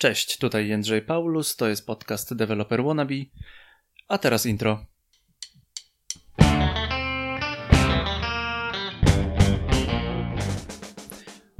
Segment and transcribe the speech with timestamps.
[0.00, 3.14] Cześć, tutaj Jędrzej Paulus, to jest podcast Developer Wannabe,
[4.08, 4.86] a teraz intro.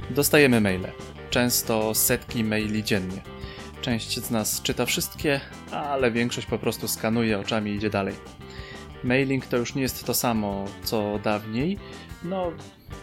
[0.09, 0.91] Dostajemy maile,
[1.29, 3.21] często setki maili dziennie.
[3.81, 8.15] Część z nas czyta wszystkie, ale większość po prostu skanuje oczami i idzie dalej.
[9.03, 11.79] Mailing to już nie jest to samo co dawniej.
[12.23, 12.51] No,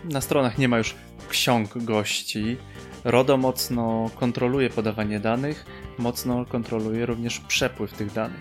[0.05, 0.95] na stronach nie ma już
[1.29, 2.57] ksiąg gości.
[3.05, 5.67] RODO mocno kontroluje podawanie danych,
[5.99, 8.41] mocno kontroluje również przepływ tych danych.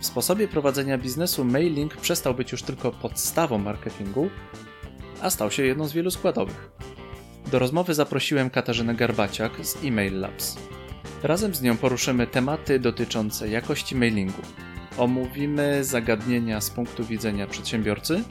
[0.00, 4.30] W sposobie prowadzenia biznesu mailing przestał być już tylko podstawą marketingu,
[5.22, 6.70] a stał się jedną z wielu składowych.
[7.50, 10.56] Do rozmowy zaprosiłem Katarzynę Garbaciak z Email Labs.
[11.22, 14.42] Razem z nią poruszymy tematy dotyczące jakości mailingu.
[14.98, 18.22] Omówimy zagadnienia z punktu widzenia przedsiębiorcy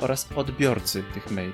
[0.00, 1.52] oraz odbiorcy tych maili.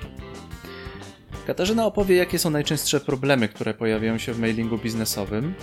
[1.47, 5.55] Katarzyna opowie, jakie są najczęstsze problemy, które pojawiają się w mailingu biznesowym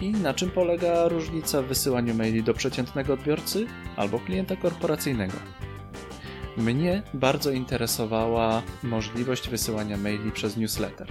[0.00, 5.34] i na czym polega różnica w wysyłaniu maili do przeciętnego odbiorcy albo klienta korporacyjnego.
[6.56, 11.08] Mnie bardzo interesowała możliwość wysyłania maili przez newsletter.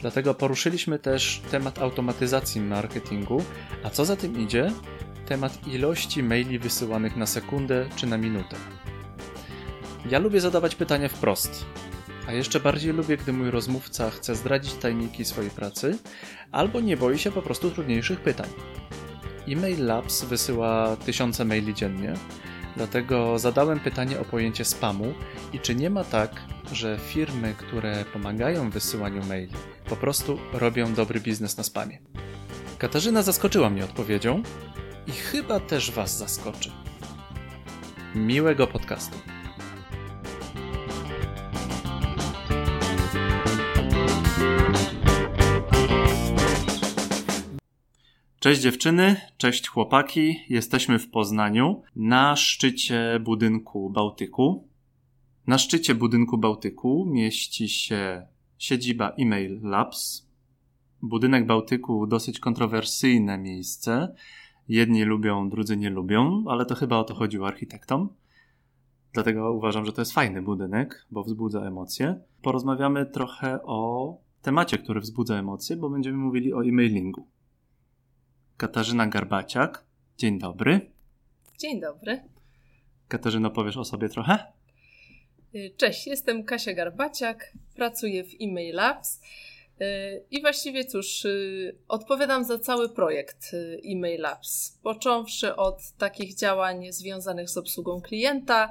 [0.00, 3.42] Dlatego poruszyliśmy też temat automatyzacji marketingu,
[3.84, 4.72] a co za tym idzie,
[5.26, 8.56] temat ilości maili wysyłanych na sekundę czy na minutę.
[10.10, 11.64] Ja lubię zadawać pytania wprost,
[12.28, 15.98] a jeszcze bardziej lubię, gdy mój rozmówca chce zdradzić tajniki swojej pracy
[16.52, 18.48] albo nie boi się po prostu trudniejszych pytań.
[19.48, 22.14] Email Labs wysyła tysiące maili dziennie,
[22.76, 25.14] dlatego zadałem pytanie o pojęcie spamu
[25.52, 26.30] i czy nie ma tak,
[26.72, 29.52] że firmy, które pomagają w wysyłaniu maili,
[29.88, 31.98] po prostu robią dobry biznes na spamie.
[32.78, 34.42] Katarzyna zaskoczyła mnie odpowiedzią
[35.06, 36.70] i chyba też Was zaskoczy.
[38.14, 39.37] Miłego podcastu.
[48.40, 50.36] Cześć dziewczyny, cześć chłopaki.
[50.48, 54.68] Jesteśmy w Poznaniu na szczycie budynku Bałtyku.
[55.46, 58.26] Na szczycie budynku Bałtyku mieści się
[58.58, 60.28] siedziba Email Labs.
[61.02, 64.14] Budynek Bałtyku dosyć kontrowersyjne miejsce.
[64.68, 68.08] Jedni lubią, drudzy nie lubią, ale to chyba o to chodziło architektom.
[69.12, 72.20] Dlatego uważam, że to jest fajny budynek, bo wzbudza emocje.
[72.42, 77.26] Porozmawiamy trochę o temacie, który wzbudza emocje, bo będziemy mówili o e-mailingu.
[78.58, 79.84] Katarzyna Garbaciak.
[80.16, 80.90] Dzień dobry.
[81.58, 82.20] Dzień dobry.
[83.08, 84.38] Katarzyno, powiesz o sobie trochę?
[85.54, 89.20] Y, cześć, jestem Kasia Garbaciak, pracuję w Email Labs
[89.80, 93.52] y, i właściwie cóż, y, odpowiadam za cały projekt
[93.84, 98.70] Email Labs, począwszy od takich działań związanych z obsługą klienta,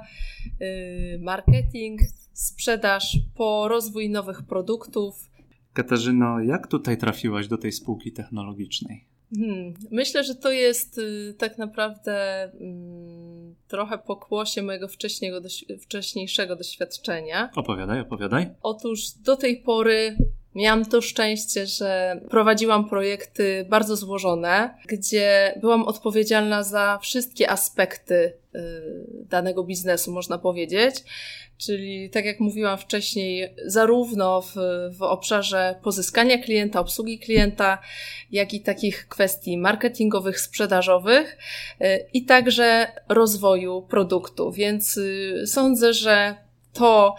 [1.18, 2.00] marketing,
[2.32, 5.30] sprzedaż, po rozwój nowych produktów.
[5.72, 9.17] Katarzyno, jak tutaj trafiłaś do tej spółki technologicznej?
[9.36, 12.50] Hmm, myślę, że to jest y, tak naprawdę y,
[13.68, 15.48] trochę pokłosie mojego wcześniejszego,
[15.80, 17.50] wcześniejszego doświadczenia.
[17.56, 18.48] Opowiadaj, opowiadaj.
[18.62, 20.16] Otóż do tej pory
[20.58, 28.60] Miałam to szczęście, że prowadziłam projekty bardzo złożone, gdzie byłam odpowiedzialna za wszystkie aspekty y,
[29.28, 30.94] danego biznesu, można powiedzieć.
[31.58, 34.54] Czyli, tak jak mówiłam wcześniej, zarówno w,
[34.98, 37.78] w obszarze pozyskania klienta, obsługi klienta,
[38.32, 41.38] jak i takich kwestii marketingowych, sprzedażowych
[41.80, 44.52] y, i także rozwoju produktu.
[44.52, 47.14] Więc y, sądzę, że to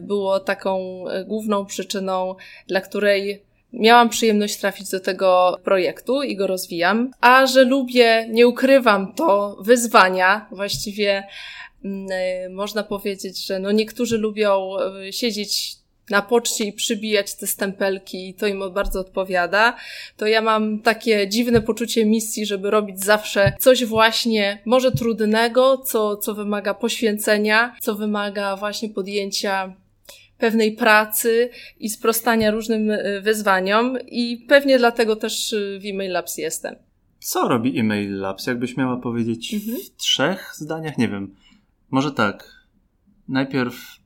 [0.00, 2.34] było taką główną przyczyną,
[2.66, 7.10] dla której miałam przyjemność trafić do tego projektu i go rozwijam.
[7.20, 11.24] A że lubię, nie ukrywam to, wyzwania, właściwie
[11.84, 15.76] mm, e, można powiedzieć, że no niektórzy lubią e, siedzieć
[16.10, 19.76] na poczcie i przybijać te stempelki i to im bardzo odpowiada,
[20.16, 26.16] to ja mam takie dziwne poczucie misji, żeby robić zawsze coś właśnie może trudnego, co,
[26.16, 29.74] co wymaga poświęcenia, co wymaga właśnie podjęcia
[30.38, 36.38] pewnej pracy i sprostania różnym e, wyzwaniom i pewnie dlatego też e, w Email Labs
[36.38, 36.74] jestem.
[37.18, 38.46] Co robi Email Labs?
[38.46, 39.78] Jakbyś miała powiedzieć mhm.
[39.78, 40.98] w trzech zdaniach?
[40.98, 41.34] Nie wiem.
[41.90, 42.58] Może tak.
[43.28, 43.97] Najpierw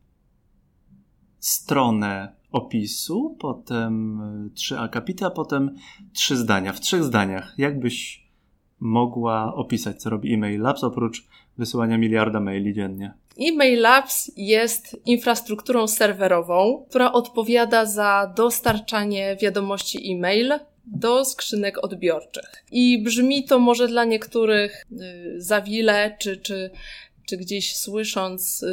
[1.43, 5.77] stronę opisu, potem e, trzy akapity, a potem
[6.13, 6.73] trzy zdania.
[6.73, 7.55] W trzech zdaniach.
[7.59, 8.27] Jakbyś
[8.81, 11.27] mogła opisać, co robi Email Labs oprócz
[11.59, 13.15] wysyłania miliarda maili dziennie?
[13.41, 20.53] Email Labs jest infrastrukturą serwerową, która odpowiada za dostarczanie wiadomości e-mail
[20.85, 22.65] do skrzynek odbiorczych.
[22.73, 26.71] I brzmi to może dla niektórych y, zawile, czy, czy,
[27.27, 28.65] czy gdzieś słysząc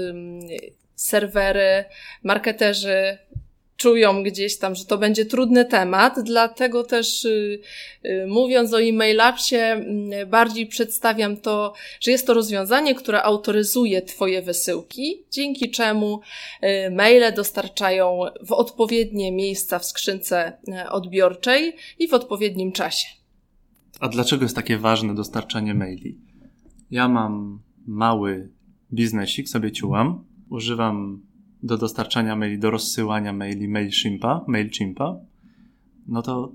[1.01, 1.85] serwery,
[2.23, 3.17] marketerzy
[3.79, 7.59] czują gdzieś tam, że to będzie trudny temat, dlatego też y,
[8.05, 14.41] y, mówiąc o e-mailapsie, mm, bardziej przedstawiam to, że jest to rozwiązanie, które autoryzuje Twoje
[14.41, 16.19] wysyłki, dzięki czemu
[16.63, 20.57] y, maile dostarczają w odpowiednie miejsca w skrzynce
[20.89, 23.07] odbiorczej i w odpowiednim czasie.
[23.99, 26.17] A dlaczego jest takie ważne dostarczanie maili?
[26.91, 28.49] Ja mam mały
[28.93, 31.21] biznesik, sobie ciułam, używam
[31.63, 35.19] do dostarczania maili, do rozsyłania maili MailChimpa, MailChimpa,
[36.07, 36.51] no to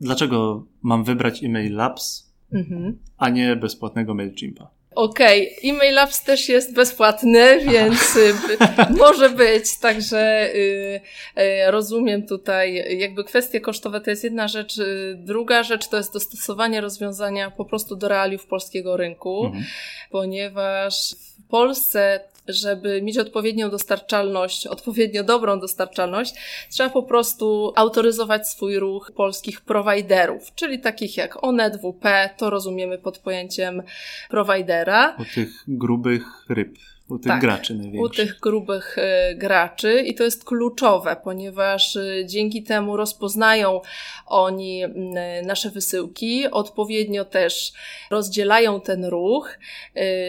[0.00, 2.98] dlaczego mam wybrać e-mail Labs, mhm.
[3.16, 4.70] a nie bezpłatnego MailChimpa?
[4.94, 5.70] Okej, okay.
[5.70, 8.34] e-mail Labs też jest bezpłatny, więc y,
[8.98, 11.00] może być, także y,
[11.38, 14.74] y, rozumiem tutaj, jakby kwestie kosztowe to jest jedna rzecz,
[15.16, 19.64] druga rzecz to jest dostosowanie rozwiązania po prostu do realiów polskiego rynku, mhm.
[20.10, 26.34] ponieważ w Polsce żeby mieć odpowiednią dostarczalność, odpowiednio dobrą dostarczalność,
[26.70, 32.98] trzeba po prostu autoryzować swój ruch polskich prowajderów, czyli takich jak ONET, WP, to rozumiemy
[32.98, 33.82] pod pojęciem
[34.30, 35.16] prowajdera.
[35.16, 36.78] O tych grubych ryb.
[37.08, 38.02] U tych tak, graczy największych.
[38.02, 43.80] U tych grubych y, graczy i to jest kluczowe, ponieważ y, dzięki temu rozpoznają
[44.26, 44.82] oni
[45.42, 47.72] nasze wysyłki, odpowiednio też
[48.10, 49.58] rozdzielają ten ruch,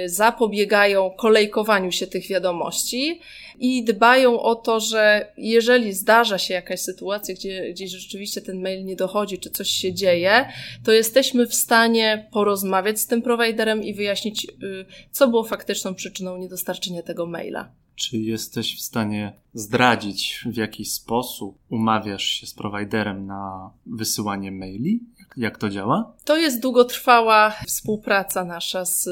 [0.06, 3.22] zapobiegają kolejkowaniu się tych wiadomości
[3.60, 8.86] i dbają o to, że jeżeli zdarza się jakaś sytuacja, gdzie, gdzie rzeczywiście ten mail
[8.86, 10.46] nie dochodzi, czy coś się dzieje,
[10.84, 16.38] to jesteśmy w stanie porozmawiać z tym prowajderem i wyjaśnić, y, co było faktyczną przyczyną
[16.38, 17.72] niedostarczenia tego maila.
[17.96, 25.00] Czy jesteś w stanie zdradzić, w jaki sposób umawiasz się z prowajderem na wysyłanie maili?
[25.38, 26.14] Jak to działa?
[26.26, 29.10] To jest długotrwała współpraca nasza z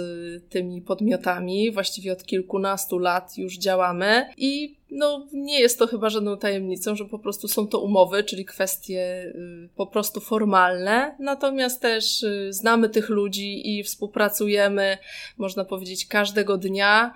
[0.49, 1.71] tymi podmiotami.
[1.71, 7.05] Właściwie od kilkunastu lat już działamy i no, nie jest to chyba żadną tajemnicą, że
[7.05, 11.15] po prostu są to umowy, czyli kwestie y, po prostu formalne.
[11.19, 14.97] Natomiast też y, znamy tych ludzi i współpracujemy,
[15.37, 17.13] można powiedzieć, każdego dnia.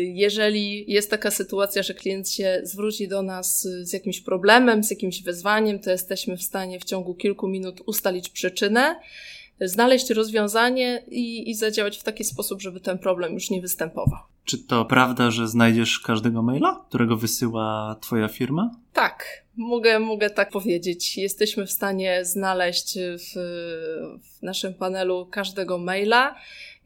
[0.00, 5.22] Jeżeli jest taka sytuacja, że klient się zwróci do nas z jakimś problemem, z jakimś
[5.22, 8.96] wyzwaniem, to jesteśmy w stanie w ciągu kilku minut ustalić przyczynę,
[9.60, 14.18] znaleźć rozwiązanie i, i zadziałać w taki sposób, żeby ten problem już nie występował.
[14.44, 18.70] Czy to prawda, że znajdziesz każdego maila, którego wysyła Twoja firma?
[18.92, 21.18] Tak, mogę, mogę tak powiedzieć.
[21.18, 23.34] Jesteśmy w stanie znaleźć w,
[24.22, 26.34] w naszym panelu każdego maila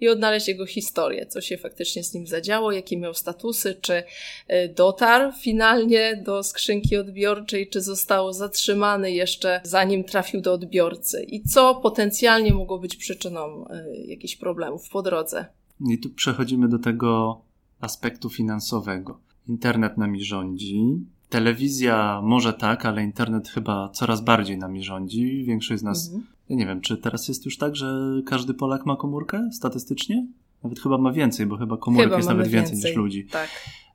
[0.01, 4.03] i odnaleźć jego historię, co się faktycznie z nim zadziało, jakie miał statusy, czy
[4.49, 11.43] e, dotarł finalnie do skrzynki odbiorczej, czy został zatrzymany jeszcze zanim trafił do odbiorcy i
[11.43, 15.47] co potencjalnie mogło być przyczyną e, jakichś problemów po drodze.
[15.91, 17.41] I tu przechodzimy do tego
[17.81, 19.21] aspektu finansowego.
[19.49, 25.45] Internet nami rządzi, Telewizja może tak, ale internet chyba coraz bardziej nami rządzi.
[25.45, 26.27] Większość z nas, mhm.
[26.49, 30.27] Ja nie wiem, czy teraz jest już tak, że każdy Polak ma komórkę statystycznie?
[30.63, 33.27] Nawet chyba ma więcej, bo chyba komórek chyba jest nawet więcej, więcej niż ludzi.
[33.27, 33.49] Tak.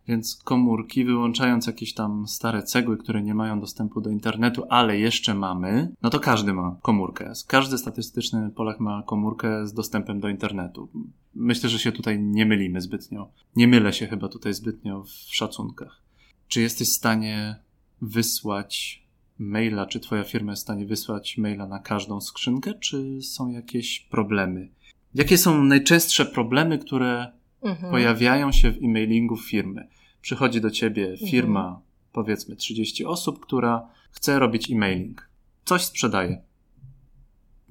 [0.08, 5.34] Więc komórki, wyłączając jakieś tam stare cegły, które nie mają dostępu do internetu, ale jeszcze
[5.34, 7.32] mamy, no to każdy ma komórkę.
[7.48, 10.90] Każdy statystyczny Polak ma komórkę z dostępem do internetu.
[11.36, 13.30] Myślę, że się tutaj nie mylimy zbytnio.
[13.56, 16.02] Nie mylę się chyba tutaj zbytnio w szacunkach.
[16.48, 17.56] Czy jesteś w stanie
[18.02, 19.03] wysłać
[19.44, 24.00] maila, czy twoja firma jest w stanie wysłać maila na każdą skrzynkę, czy są jakieś
[24.00, 24.70] problemy?
[25.14, 27.92] Jakie są najczęstsze problemy, które mhm.
[27.92, 29.88] pojawiają się w e-mailingu firmy?
[30.22, 31.32] Przychodzi do ciebie mhm.
[31.32, 31.82] firma, mhm.
[32.12, 35.30] powiedzmy 30 osób, która chce robić e-mailing.
[35.66, 36.42] Coś sprzedaje.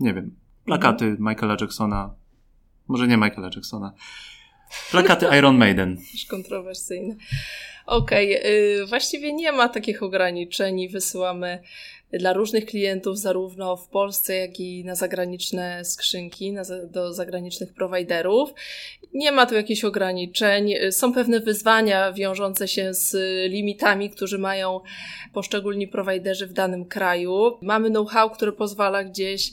[0.01, 1.29] Nie wiem, plakaty mhm.
[1.29, 2.15] Michaela Jacksona,
[2.89, 3.93] może nie Michaela Jacksona,
[4.91, 5.97] plakaty Iron Maiden.
[6.13, 7.17] Już kontrowersyjne.
[7.87, 10.89] Okej, okay, właściwie nie ma takich ograniczeń.
[10.89, 11.63] Wysyłamy
[12.13, 18.55] dla różnych klientów, zarówno w Polsce, jak i na zagraniczne skrzynki, na, do zagranicznych prowajderów.
[19.15, 20.75] Nie ma tu jakichś ograniczeń.
[20.91, 23.17] Są pewne wyzwania wiążące się z
[23.51, 24.81] limitami, którzy mają
[25.33, 27.59] poszczególni prowajderzy w danym kraju.
[27.63, 29.51] Mamy know-how, który pozwala gdzieś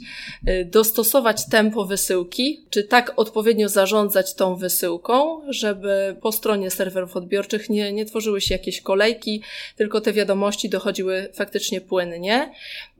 [0.47, 7.69] y, dostosować tempo wysyłki, czy tak odpowiednio zarządzać tą wysyłką, żeby po stronie serwerów odbiorczych
[7.69, 9.41] nie, nie tworzyły się jakieś kolejki,
[9.75, 12.48] tylko te wiadomości dochodziły faktycznie płynnie.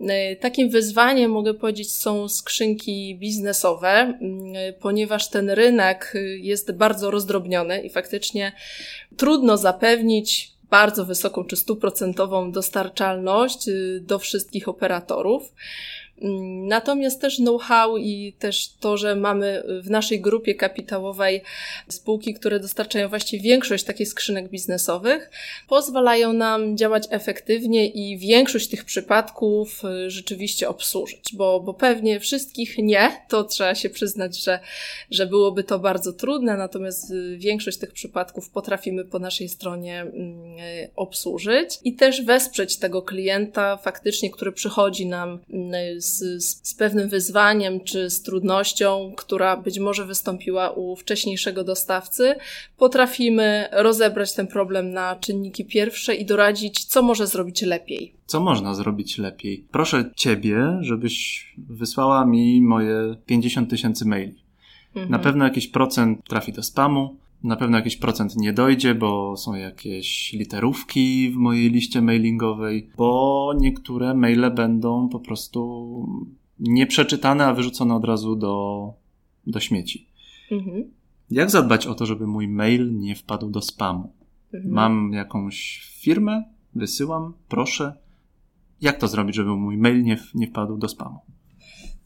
[0.01, 4.13] Y, takim wyzwaniem, mogę powiedzieć, są skrzynki biznesowe,
[4.69, 8.51] y, ponieważ ten rynek jest bardzo rozdrobniony i faktycznie
[9.17, 15.53] trudno zapewnić bardzo wysoką czy stuprocentową dostarczalność y, do wszystkich operatorów.
[16.67, 21.41] Natomiast też know-how i też to, że mamy w naszej grupie kapitałowej
[21.87, 25.31] spółki, które dostarczają właściwie większość takich skrzynek biznesowych,
[25.67, 32.77] pozwalają nam działać efektywnie i większość tych przypadków y, rzeczywiście obsłużyć, bo, bo pewnie wszystkich
[32.77, 34.59] nie, to trzeba się przyznać, że,
[35.11, 40.59] że byłoby to bardzo trudne, natomiast y, większość tych przypadków potrafimy po naszej stronie mm,
[40.59, 47.09] y, obsłużyć i też wesprzeć tego klienta faktycznie, który przychodzi nam mm, z, z pewnym
[47.09, 52.35] wyzwaniem czy z trudnością, która być może wystąpiła u wcześniejszego dostawcy,
[52.77, 58.13] potrafimy rozebrać ten problem na czynniki pierwsze i doradzić, co może zrobić lepiej.
[58.25, 59.65] Co można zrobić lepiej?
[59.71, 64.43] Proszę Ciebie, żebyś wysłała mi moje 50 tysięcy maili.
[64.95, 65.11] Mhm.
[65.11, 69.55] Na pewno jakiś procent trafi do spamu, na pewno jakiś procent nie dojdzie, bo są
[69.55, 76.29] jakieś literówki w mojej liście mailingowej, bo niektóre maile będą po prostu
[76.59, 78.93] nieprzeczytane, a wyrzucone od razu do,
[79.47, 80.07] do śmieci.
[80.51, 80.83] Mhm.
[81.31, 84.13] Jak zadbać o to, żeby mój mail nie wpadł do spamu?
[84.53, 84.73] Mhm.
[84.73, 86.43] Mam jakąś firmę,
[86.75, 87.93] wysyłam, proszę.
[88.81, 91.19] Jak to zrobić, żeby mój mail nie, nie wpadł do spamu?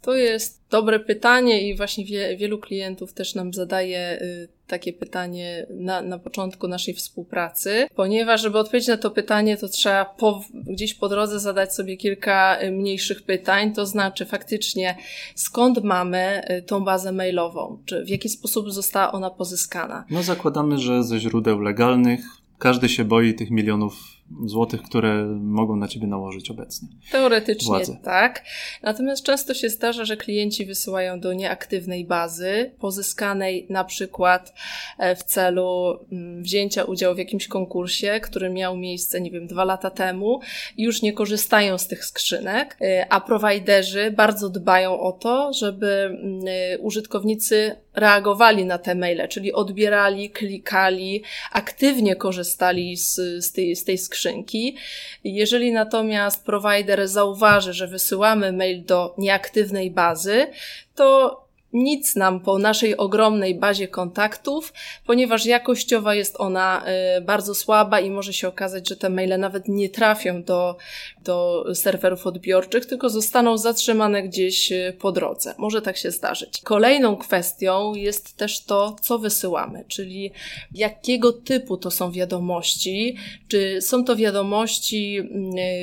[0.04, 5.68] To jest dobre pytanie i właśnie wie, wielu klientów też nam zadaje y, takie pytanie
[5.70, 10.94] na, na początku naszej współpracy, ponieważ żeby odpowiedzieć na to pytanie, to trzeba po, gdzieś
[10.94, 14.98] po drodze zadać sobie kilka y, mniejszych pytań, to znaczy faktycznie
[15.36, 20.06] skąd mamy y, tą bazę mailową, czy w jaki sposób została ona pozyskana.
[20.10, 22.22] No zakładamy, że ze źródeł legalnych
[22.60, 24.13] każdy się boi tych milionów
[24.46, 26.88] złotych, które mogą na ciebie nałożyć obecnie.
[27.12, 27.98] Teoretycznie Władze.
[28.04, 28.44] tak.
[28.84, 34.54] Natomiast często się zdarza, że klienci wysyłają do nieaktywnej bazy, pozyskanej na przykład
[34.98, 39.64] e, w celu mm, wzięcia udziału w jakimś konkursie, który miał miejsce, nie wiem, dwa
[39.64, 40.40] lata temu
[40.78, 45.88] i już nie korzystają z tych skrzynek, e, a prowajderzy bardzo dbają o to, żeby
[45.88, 53.16] mm, e, użytkownicy reagowali na te maile, czyli odbierali, klikali, aktywnie korzystali z,
[53.46, 54.76] z, tej, z tej skrzynki.
[55.24, 60.48] Jeżeli natomiast provider zauważy, że wysyłamy mail do nieaktywnej bazy,
[60.96, 61.43] to
[61.74, 64.74] nic nam po naszej ogromnej bazie kontaktów,
[65.06, 66.86] ponieważ jakościowa jest ona
[67.18, 70.78] y, bardzo słaba i może się okazać, że te maile nawet nie trafią do,
[71.24, 75.56] do serwerów odbiorczych, tylko zostaną zatrzymane gdzieś y, po drodze.
[75.58, 76.62] Może tak się zdarzyć.
[76.64, 80.32] Kolejną kwestią jest też to, co wysyłamy, czyli
[80.76, 85.20] jakiego typu to są wiadomości, czy są to wiadomości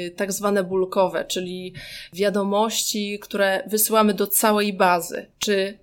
[0.07, 1.73] y, tak zwane bulkowe, czyli
[2.13, 5.80] wiadomości, które wysyłamy do całej bazy, czy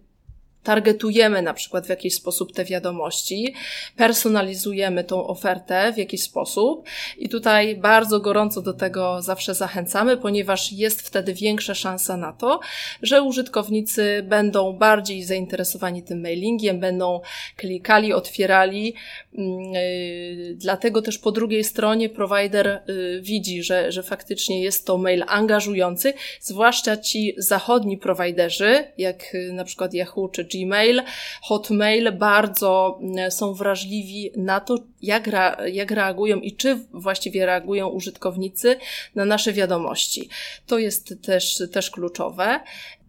[0.67, 3.53] targetujemy na przykład w jakiś sposób te wiadomości,
[3.95, 10.71] personalizujemy tą ofertę w jakiś sposób i tutaj bardzo gorąco do tego zawsze zachęcamy, ponieważ
[10.71, 12.59] jest wtedy większa szansa na to,
[13.01, 17.21] że użytkownicy będą bardziej zainteresowani tym mailingiem, będą
[17.55, 18.93] klikali, otwierali.
[19.37, 25.23] Yy, dlatego też po drugiej stronie provider yy, widzi, że, że faktycznie jest to mail
[25.27, 31.01] angażujący, zwłaszcza ci zachodni prowajderzy, jak yy, na przykład Yahoo czy Gmail,
[31.41, 35.29] Hotmail bardzo są wrażliwi na to, jak,
[35.65, 38.75] jak reagują i czy właściwie reagują użytkownicy
[39.15, 40.29] na nasze wiadomości.
[40.67, 42.59] To jest też, też kluczowe.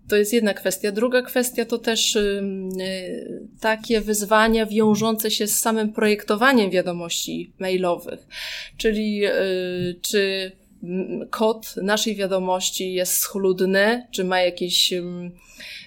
[0.08, 0.92] To jest jedna kwestia.
[0.92, 2.42] Druga kwestia to też y,
[3.60, 8.26] takie wyzwania wiążące się z samym projektowaniem wiadomości mailowych.
[8.76, 10.52] Czyli y, czy
[11.30, 14.92] kod naszej wiadomości jest schludny, czy ma jakieś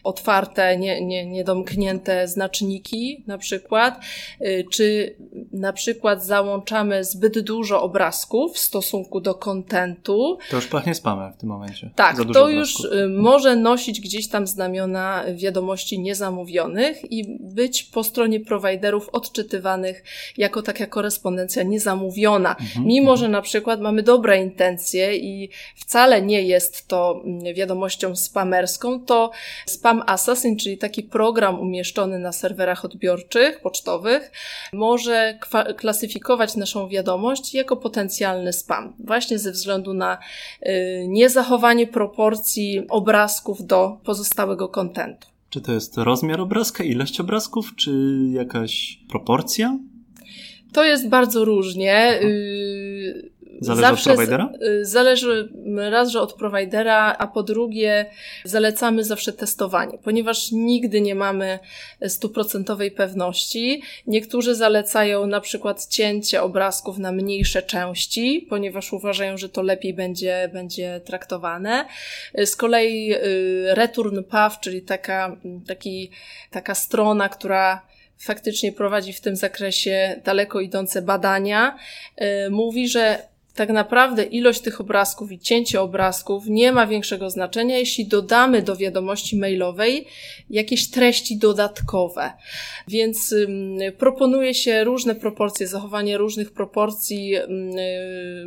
[0.03, 3.99] otwarte, nie, nie, niedomknięte znaczniki na przykład,
[4.41, 5.15] y, czy
[5.51, 10.37] na przykład załączamy zbyt dużo obrazków w stosunku do kontentu.
[10.49, 11.89] To już pachnie spamem w tym momencie.
[11.95, 12.51] Tak, to obrazków.
[12.51, 20.03] już y, może nosić gdzieś tam znamiona wiadomości niezamówionych i być po stronie prowajderów odczytywanych
[20.37, 22.49] jako taka korespondencja niezamówiona.
[22.49, 23.17] Mhm, Mimo, mhm.
[23.17, 29.31] że na przykład mamy dobre intencje i wcale nie jest to mm, wiadomością spamerską, to
[29.65, 34.31] Spam Assassin, czyli taki program umieszczony na serwerach odbiorczych, pocztowych,
[34.73, 35.39] może
[35.77, 40.17] klasyfikować naszą wiadomość jako potencjalny spam, właśnie ze względu na
[40.61, 45.27] y, niezachowanie proporcji obrazków do pozostałego kontentu.
[45.49, 47.91] Czy to jest rozmiar obrazka, ilość obrazków, czy
[48.31, 49.77] jakaś proporcja?
[50.73, 52.19] To jest bardzo różnie.
[52.21, 54.53] Y, Zależy zawsze od prowajdera?
[54.61, 58.05] Y, zależy raz, że od prowajdera, a po drugie
[58.43, 61.59] zalecamy zawsze testowanie, ponieważ nigdy nie mamy
[62.07, 63.81] stuprocentowej pewności.
[64.07, 70.49] Niektórzy zalecają na przykład cięcie obrazków na mniejsze części, ponieważ uważają, że to lepiej będzie,
[70.53, 71.85] będzie traktowane.
[72.45, 76.11] Z kolei y, Return Path, czyli taka, taki,
[76.51, 77.81] taka strona, która
[78.17, 81.77] faktycznie prowadzi w tym zakresie daleko idące badania,
[82.21, 87.77] y, mówi, że tak naprawdę ilość tych obrazków i cięcie obrazków nie ma większego znaczenia,
[87.77, 90.05] jeśli dodamy do wiadomości mailowej
[90.49, 92.31] jakieś treści dodatkowe.
[92.87, 93.35] Więc
[93.97, 97.35] proponuje się różne proporcje, zachowanie różnych proporcji.
[97.35, 97.41] Y,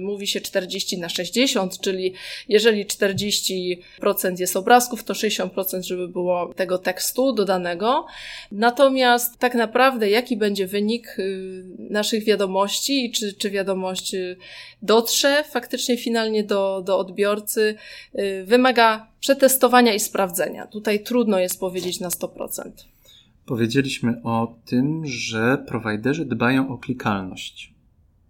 [0.01, 2.15] mówi się 40 na 60, czyli
[2.49, 3.77] jeżeli 40%
[4.39, 8.07] jest obrazków, to 60% żeby było tego tekstu dodanego.
[8.53, 14.37] Natomiast tak naprawdę jaki będzie wynik y, naszych wiadomości i czy, czy wiadomość y,
[14.95, 17.75] dotrze faktycznie finalnie do, do odbiorcy,
[18.19, 20.67] y, wymaga przetestowania i sprawdzenia.
[20.67, 22.71] Tutaj trudno jest powiedzieć na 100%.
[23.47, 27.75] Powiedzieliśmy o tym, że prowajderzy dbają o klikalność.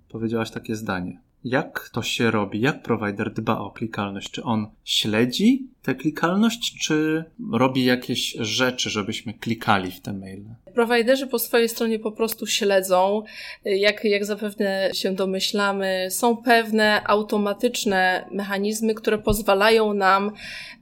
[0.08, 1.20] Powiedziałaś takie zdanie.
[1.44, 2.60] Jak to się robi?
[2.60, 4.30] Jak prowajder dba o klikalność?
[4.30, 10.54] Czy on śledzi tę klikalność, czy robi jakieś rzeczy, żebyśmy klikali w te maile?
[10.74, 13.22] Prowajderzy po swojej stronie po prostu śledzą.
[13.64, 20.32] Jak, jak zapewne się domyślamy, są pewne automatyczne mechanizmy, które pozwalają nam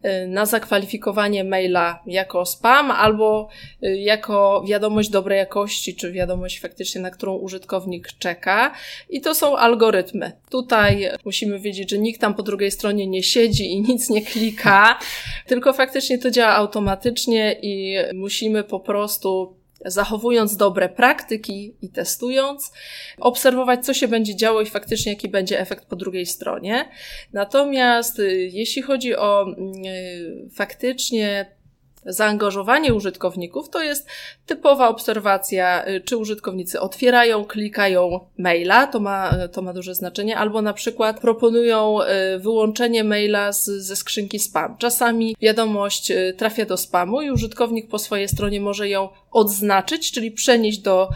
[0.05, 3.49] y, na zakwalifikowanie maila jako spam albo
[3.85, 8.75] y, jako wiadomość dobrej jakości, czy wiadomość faktycznie, na którą użytkownik czeka.
[9.11, 10.33] I to są algorytmy.
[10.51, 14.99] Tutaj musimy wiedzieć, że nikt tam po drugiej stronie nie siedzi i nic nie klika,
[15.47, 22.73] tylko faktycznie to działa automatycznie i musimy po prostu zachowując dobre praktyki i testując,
[23.19, 26.89] obserwować, co się będzie działo i faktycznie jaki będzie efekt po drugiej stronie.
[27.33, 29.47] Natomiast y, jeśli chodzi o
[29.87, 31.47] y, faktycznie
[32.07, 34.09] zaangażowanie użytkowników to jest
[34.47, 40.63] typowa obserwacja, y, czy użytkownicy otwierają, klikają maila, to ma, to ma duże znaczenie, albo
[40.63, 41.99] na przykład proponują
[42.39, 44.77] wyłączenie maila z, ze skrzynki spam.
[44.79, 50.79] Czasami wiadomość trafia do spamu i użytkownik po swojej stronie może ją odznaczyć, czyli przenieść
[50.79, 51.09] do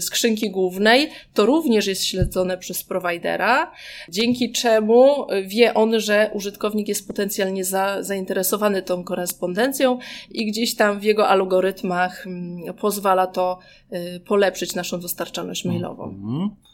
[0.00, 1.10] skrzynki głównej.
[1.34, 3.72] To również jest śledzone przez prowajdera,
[4.08, 9.98] dzięki czemu wie on, że użytkownik jest potencjalnie za, zainteresowany tą korespondencją
[10.30, 13.58] i gdzieś tam w jego algorytmach mm, pozwala to
[13.92, 16.04] y, polepszyć naszą dostarczalność mailową.
[16.04, 16.67] Mhm.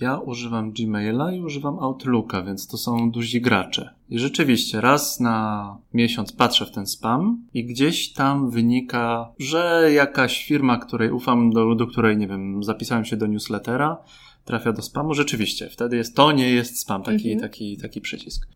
[0.00, 3.94] Ja używam Gmaila i używam Outlooka, więc to są duzi gracze.
[4.10, 10.46] I rzeczywiście raz na miesiąc patrzę w ten spam i gdzieś tam wynika, że jakaś
[10.46, 13.96] firma, której ufam, do, do której, nie wiem, zapisałem się do newslettera,
[14.44, 15.14] trafia do spamu.
[15.14, 17.50] Rzeczywiście, wtedy jest, to nie jest spam, taki, mhm.
[17.50, 18.46] taki, taki przycisk.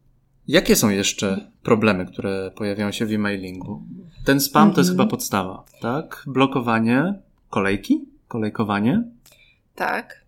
[0.48, 3.82] Jakie są jeszcze problemy, które pojawiają się w e-mailingu?
[4.24, 4.74] Ten spam -hmm.
[4.74, 5.08] to jest mhm.
[5.08, 6.24] chyba podstawa, tak?
[6.26, 7.14] Blokowanie
[7.50, 9.02] kolejki, kolejkowanie.
[9.74, 10.27] Tak.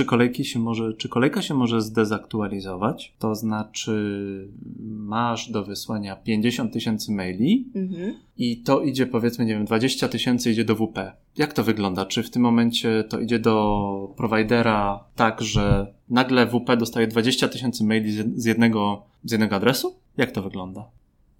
[0.00, 3.14] Czy kolejki się może, czy kolejka się może zdezaktualizować?
[3.18, 4.48] To znaczy,
[4.86, 8.14] masz do wysłania 50 tysięcy maili mhm.
[8.36, 11.12] i to idzie powiedzmy, nie wiem, 20 tysięcy idzie do WP.
[11.36, 12.06] Jak to wygląda?
[12.06, 17.84] Czy w tym momencie to idzie do prowajdera tak, że nagle WP dostaje 20 tysięcy
[17.84, 19.94] maili z jednego, z jednego adresu?
[20.16, 20.84] Jak to wygląda?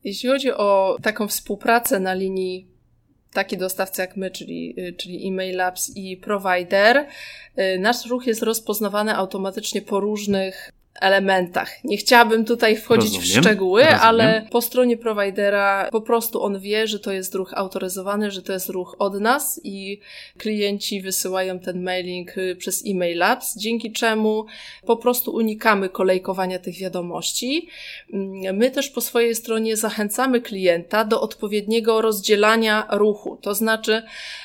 [0.05, 2.70] Jeśli chodzi o taką współpracę na linii
[3.33, 7.07] taki dostawca jak my, czyli, y, czyli email labs i provider,
[7.59, 11.85] y, nasz ruch jest rozpoznawany automatycznie po różnych elementach.
[11.85, 14.01] Nie chciałabym tutaj wchodzić rozumiem, w szczegóły, rozumiem.
[14.03, 18.53] ale po stronie providera po prostu on wie, że to jest ruch autoryzowany, że to
[18.53, 20.01] jest ruch od nas i
[20.39, 24.47] klienci wysyłają ten mailing y, przez e-mail labs, dzięki czemu
[24.87, 27.69] po prostu unikamy kolejkowania tych wiadomości.
[28.13, 34.03] Mm, my też po swojej stronie zachęcamy klienta do odpowiedniego rozdzielania ruchu, to znaczy,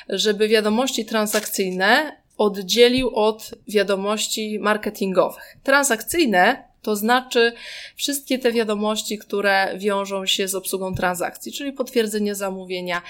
[0.08, 5.56] żeby wiadomości transakcyjne oddzielił od wiadomości marketingowych.
[5.62, 7.52] Transakcyjne to znaczy
[7.96, 13.02] wszystkie te wiadomości, które wiążą się z obsługą transakcji, czyli potwierdzenie zamówienia,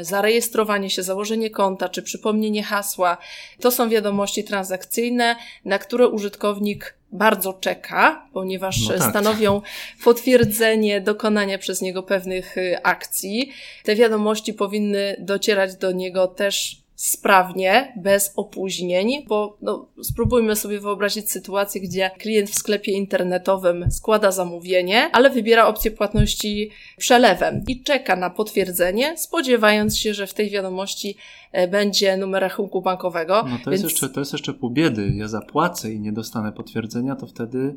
[0.00, 3.16] zarejestrowanie się, założenie konta czy przypomnienie hasła.
[3.60, 9.10] To są wiadomości transakcyjne, na które użytkownik bardzo czeka, ponieważ no tak.
[9.10, 9.62] stanowią
[10.04, 13.52] potwierdzenie dokonania przez niego pewnych y, akcji.
[13.84, 21.30] Te wiadomości powinny docierać do niego też sprawnie, bez opóźnień, bo no, spróbujmy sobie wyobrazić
[21.30, 28.16] sytuację, gdzie klient w sklepie internetowym składa zamówienie, ale wybiera opcję płatności przelewem i czeka
[28.16, 31.16] na potwierdzenie, spodziewając się, że w tej wiadomości
[31.52, 33.44] e, będzie numer rachunku bankowego.
[33.48, 33.82] No to, Więc...
[33.82, 35.12] jest jeszcze, to jest jeszcze pół biedy.
[35.16, 37.76] Ja zapłacę i nie dostanę potwierdzenia, to wtedy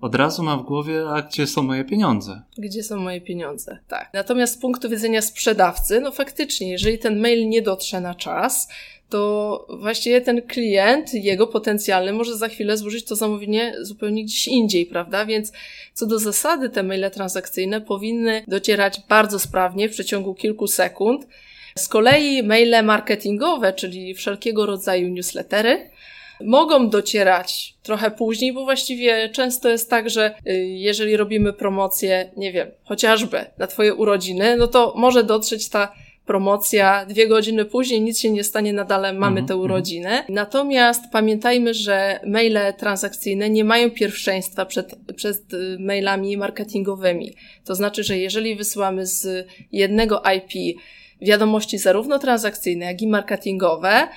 [0.00, 2.42] od razu ma w głowie, a gdzie są moje pieniądze?
[2.58, 4.10] Gdzie są moje pieniądze, tak.
[4.14, 8.68] Natomiast z punktu widzenia sprzedawcy, no faktycznie, jeżeli ten mail nie dotrze na czas,
[9.08, 14.86] to właściwie ten klient, jego potencjalny, może za chwilę złożyć to zamówienie zupełnie gdzieś indziej,
[14.86, 15.26] prawda?
[15.26, 15.52] Więc
[15.94, 21.26] co do zasady, te maile transakcyjne powinny docierać bardzo sprawnie w przeciągu kilku sekund.
[21.76, 25.90] Z kolei maile marketingowe, czyli wszelkiego rodzaju newslettery,
[26.44, 32.52] mogą docierać trochę później, bo właściwie często jest tak, że y, jeżeli robimy promocję, nie
[32.52, 35.92] wiem, chociażby na Twoje urodziny, no to może dotrzeć ta
[36.26, 39.48] promocja, dwie godziny później nic się nie stanie, nadal mamy mm -hmm.
[39.48, 40.10] te urodziny.
[40.28, 47.34] Natomiast pamiętajmy, że maile transakcyjne nie mają pierwszeństwa przed, przed y, mailami marketingowymi.
[47.64, 50.78] To znaczy, że jeżeli wysyłamy z jednego IP
[51.22, 54.08] wiadomości zarówno transakcyjne, jak i marketingowe,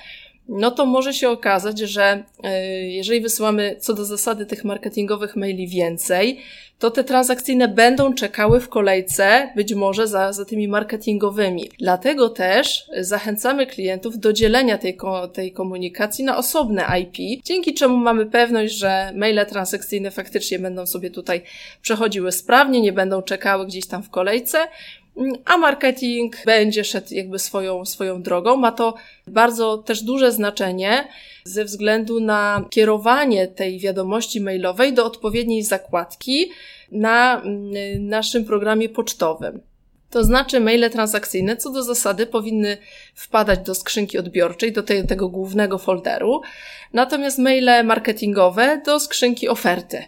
[0.48, 5.68] no to może się okazać, że e, jeżeli wysyłamy co do zasady tych marketingowych maili
[5.68, 6.40] więcej,
[6.78, 11.70] to te transakcyjne będą czekały w kolejce być może za, za tymi marketingowymi.
[11.78, 14.98] Dlatego też zachęcamy klientów do dzielenia tej,
[15.32, 21.10] tej komunikacji na osobne IP, dzięki czemu mamy pewność, że maile transakcyjne faktycznie będą sobie
[21.10, 21.42] tutaj
[21.82, 24.58] przechodziły sprawnie, nie będą czekały gdzieś tam w kolejce,
[25.44, 28.56] a marketing będzie szedł jakby swoją, swoją drogą.
[28.56, 28.94] Ma to
[29.26, 31.08] bardzo też duże znaczenie
[31.44, 36.50] ze względu na kierowanie tej wiadomości mailowej do odpowiedniej zakładki
[36.92, 37.72] na mm,
[38.08, 39.60] naszym programie pocztowym.
[40.14, 42.76] To znaczy, maile transakcyjne co do zasady powinny
[43.14, 46.40] wpadać do skrzynki odbiorczej, do tej, tego głównego folderu,
[46.92, 50.04] natomiast maile marketingowe do skrzynki oferty.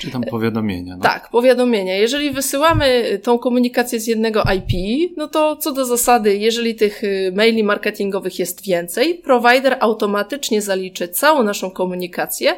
[0.00, 0.96] Czy tam powiadomienia.
[0.96, 1.02] No?
[1.02, 1.96] Tak, powiadomienia.
[1.96, 4.72] Jeżeli wysyłamy tą komunikację z jednego IP,
[5.16, 11.08] no to co do zasady, jeżeli tych y, maili marketingowych jest więcej, provider automatycznie zaliczy
[11.08, 12.54] całą naszą komunikację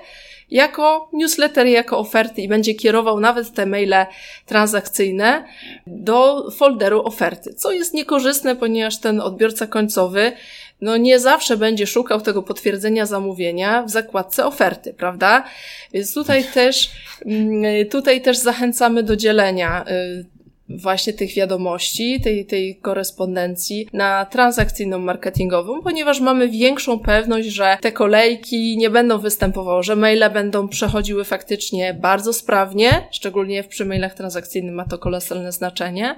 [0.50, 4.06] jako newsletter, jako oferty i będzie kierował nawet te maile
[4.46, 5.44] transakcyjne
[5.86, 10.32] do folderu oferty, co jest niekorzystne, ponieważ ten odbiorca końcowy
[10.80, 15.44] no nie zawsze będzie szukał tego potwierdzenia zamówienia w zakładce oferty, prawda?
[15.92, 16.90] Więc tutaj też,
[17.26, 20.39] mm, tutaj też zachęcamy do dzielenia y,
[20.76, 27.92] właśnie tych wiadomości, tej, tej korespondencji na transakcyjną marketingową, ponieważ mamy większą pewność, że te
[27.92, 34.74] kolejki nie będą występowały, że maile będą przechodziły faktycznie bardzo sprawnie, szczególnie w mailach transakcyjnych
[34.74, 36.16] ma to kolosalne znaczenie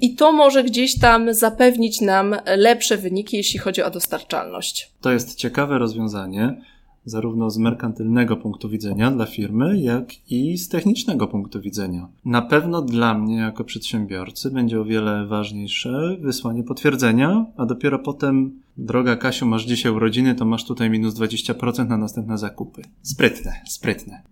[0.00, 4.90] i to może gdzieś tam zapewnić nam lepsze wyniki, jeśli chodzi o dostarczalność.
[5.00, 6.56] To jest ciekawe rozwiązanie
[7.04, 12.08] zarówno z merkantylnego punktu widzenia dla firmy, jak i z technicznego punktu widzenia.
[12.24, 18.60] Na pewno dla mnie, jako przedsiębiorcy, będzie o wiele ważniejsze wysłanie potwierdzenia, a dopiero potem,
[18.76, 22.82] droga Kasiu, masz dzisiaj urodziny, to masz tutaj minus 20% na następne zakupy.
[23.02, 24.22] Sprytne, sprytne.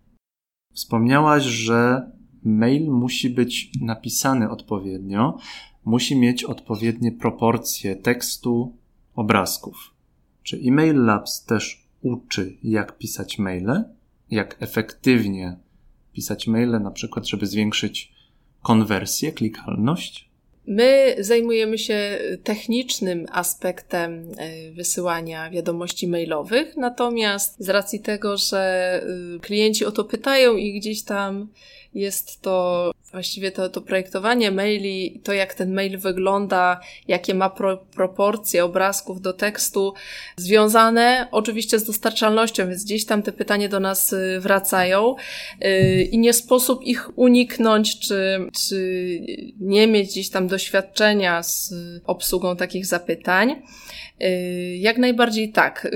[0.72, 2.10] Wspomniałaś, że
[2.44, 5.38] mail musi być napisany odpowiednio,
[5.84, 8.76] musi mieć odpowiednie proporcje tekstu,
[9.14, 9.94] obrazków.
[10.42, 13.84] Czy e-mail labs też uczy, jak pisać maile,
[14.30, 15.56] jak efektywnie
[16.12, 18.12] pisać maile, na przykład, żeby zwiększyć
[18.62, 20.28] konwersję, klikalność?
[20.66, 29.02] My zajmujemy się technicznym aspektem e, wysyłania wiadomości mailowych, natomiast z racji tego, że
[29.36, 31.48] y, klienci o to pytają i gdzieś tam
[31.94, 37.76] jest to właściwie to, to projektowanie maili, to jak ten mail wygląda, jakie ma pro,
[37.76, 39.94] proporcje obrazków do tekstu,
[40.36, 45.16] związane oczywiście z dostarczalnością, więc gdzieś tam te pytania do nas y, wracają
[45.64, 49.08] y, i nie sposób ich uniknąć, czy, czy
[49.60, 53.62] nie mieć gdzieś tam doświadczenia z obsługą takich zapytań.
[54.22, 55.88] Y, jak najbardziej tak.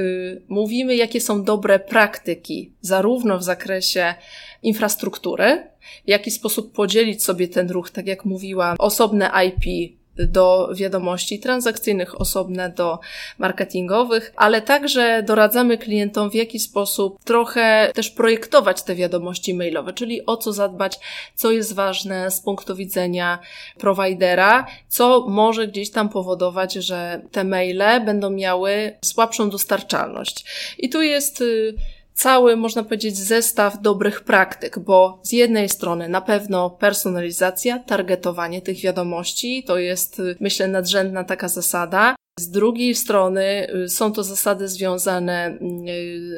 [0.49, 4.15] Mówimy, jakie są dobre praktyki, zarówno w zakresie
[4.63, 5.67] infrastruktury,
[6.05, 12.21] w jaki sposób podzielić sobie ten ruch, tak jak mówiłam, osobne IP do wiadomości transakcyjnych,
[12.21, 12.99] osobne do
[13.39, 20.27] marketingowych, ale także doradzamy klientom, w jaki sposób trochę też projektować te wiadomości mailowe, czyli
[20.27, 20.99] o co zadbać,
[21.35, 23.39] co jest ważne z punktu widzenia
[23.79, 30.45] prowajdera, co może gdzieś tam powodować, że te maile będą miały słabszą dostarczalność.
[30.79, 31.75] I tu jest y,
[32.15, 38.81] cały, można powiedzieć, zestaw dobrych praktyk, bo z jednej strony na pewno personalizacja, targetowanie tych
[38.81, 42.15] wiadomości, to jest, myślę, nadrzędna taka zasada.
[42.41, 45.59] Z drugiej strony y, są to zasady związane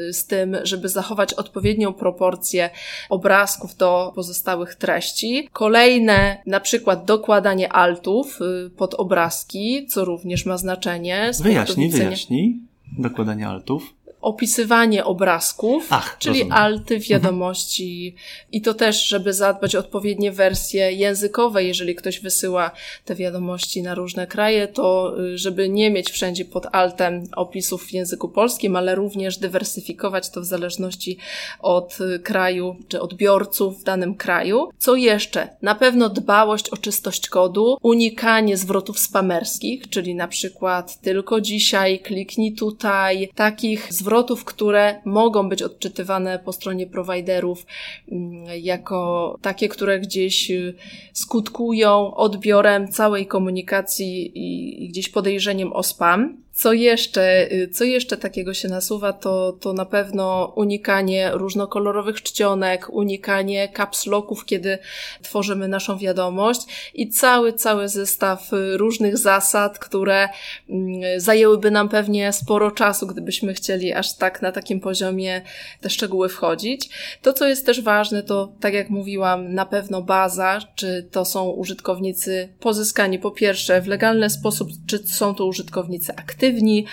[0.09, 2.71] y, z tym, żeby zachować odpowiednią proporcję
[3.11, 5.49] obrazków do pozostałych treści.
[5.53, 11.31] Kolejne, na przykład dokładanie altów y, pod obrazki, co również ma znaczenie.
[11.43, 12.59] Wyjaśnij, wyjaśnij.
[12.99, 16.59] Dokładanie altów opisywanie obrazków, Ach, czyli rozumiem.
[16.59, 18.15] alty wiadomości
[18.53, 22.71] i to też, żeby zadbać o odpowiednie wersje językowe, jeżeli ktoś wysyła
[23.05, 27.93] te wiadomości na różne kraje, to y, żeby nie mieć wszędzie pod altem opisów w
[27.93, 31.19] języku polskim, ale również dywersyfikować to w zależności
[31.61, 34.69] od y, kraju czy odbiorców w danym kraju.
[34.79, 35.49] Co jeszcze?
[35.63, 42.55] Na pewno dbałość o czystość kodu, unikanie zwrotów spamerskich, czyli na przykład tylko dzisiaj, kliknij
[42.55, 44.14] tutaj, takich zwrotów,
[44.45, 47.67] które mogą być odczytywane po stronie prowajderów
[48.13, 50.75] mm, jako takie, które gdzieś y,
[51.13, 56.44] skutkują odbiorem całej komunikacji i gdzieś podejrzeniem o spam.
[56.55, 62.91] Co jeszcze, y, co jeszcze takiego się nasuwa, to, to na pewno unikanie różnokolorowych czcionek,
[62.91, 64.05] unikanie caps
[64.47, 64.79] kiedy
[65.23, 66.61] tworzymy naszą wiadomość
[66.95, 70.29] i cały, cały zestaw y, różnych zasad, które
[70.71, 75.43] mm, zajęłyby nam pewnie sporo czasu, gdybyśmy chcieli aż tak na takim poziomie
[75.81, 76.91] te szczegóły wchodzić.
[77.23, 81.51] To, co jest też ważne, to tak jak mówiłam, na pewno baza, czy to są
[81.51, 86.87] użytkownicy pozyskani po pierwsze w legalny sposób, czy są to użytkownicy aktywni, aktywni,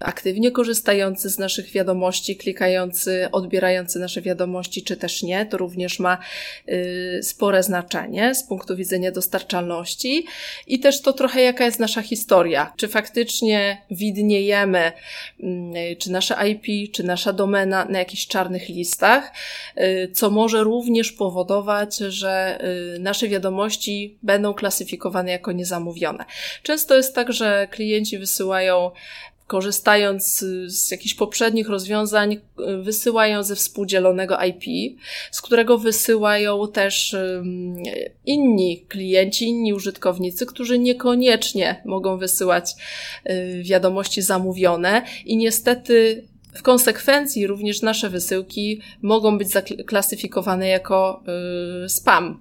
[0.00, 5.46] aktywnie korzystający z naszych wiadomości, klikający, odbierający nasze wiadomości, czy też nie.
[5.46, 6.18] To również ma
[6.68, 10.26] y, spore znaczenie z punktu widzenia dostarczalności
[10.66, 12.72] i też to trochę jaka jest nasza historia.
[12.76, 14.92] Czy faktycznie widniejemy,
[15.40, 19.32] y, czy nasze IP, czy nasza domena na jakichś czarnych listach,
[19.78, 22.58] y, co może również powodować, że
[22.96, 26.24] y, nasze wiadomości będą klasyfikowane jako niezamówione.
[26.62, 28.90] Często jest tak, że klienci wysyłają
[29.48, 32.40] korzystając z jakichś poprzednich rozwiązań,
[32.82, 34.96] wysyłają ze współdzielonego IP,
[35.30, 37.16] z którego wysyłają też
[38.26, 42.74] inni klienci, inni użytkownicy, którzy niekoniecznie mogą wysyłać
[43.30, 51.22] y, wiadomości zamówione i niestety w konsekwencji również nasze wysyłki mogą być zaklasyfikowane jako
[51.84, 52.40] y, spam,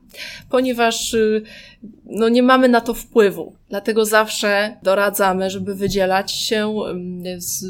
[0.49, 1.41] ponieważ y,
[2.05, 3.55] no, nie mamy na to wpływu.
[3.69, 6.75] Dlatego zawsze doradzamy, żeby wydzielać się,
[7.37, 7.65] z,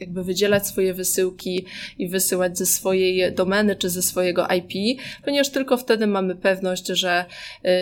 [0.00, 1.64] jakby wydzielać swoje wysyłki
[1.98, 7.24] i wysyłać ze swojej domeny czy ze swojego IP, ponieważ tylko wtedy mamy pewność, że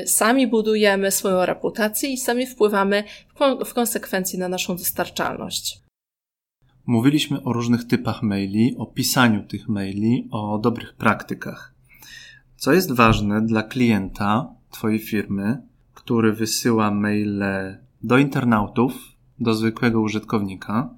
[0.02, 3.04] y, sami budujemy swoją reputację i sami wpływamy
[3.64, 5.83] w konsekwencji na naszą dostarczalność.
[6.86, 11.74] Mówiliśmy o różnych typach maili, o pisaniu tych maili, o dobrych praktykach.
[12.56, 15.62] Co jest ważne dla klienta Twojej firmy,
[15.94, 18.94] który wysyła maile do internautów,
[19.38, 20.94] do zwykłego użytkownika,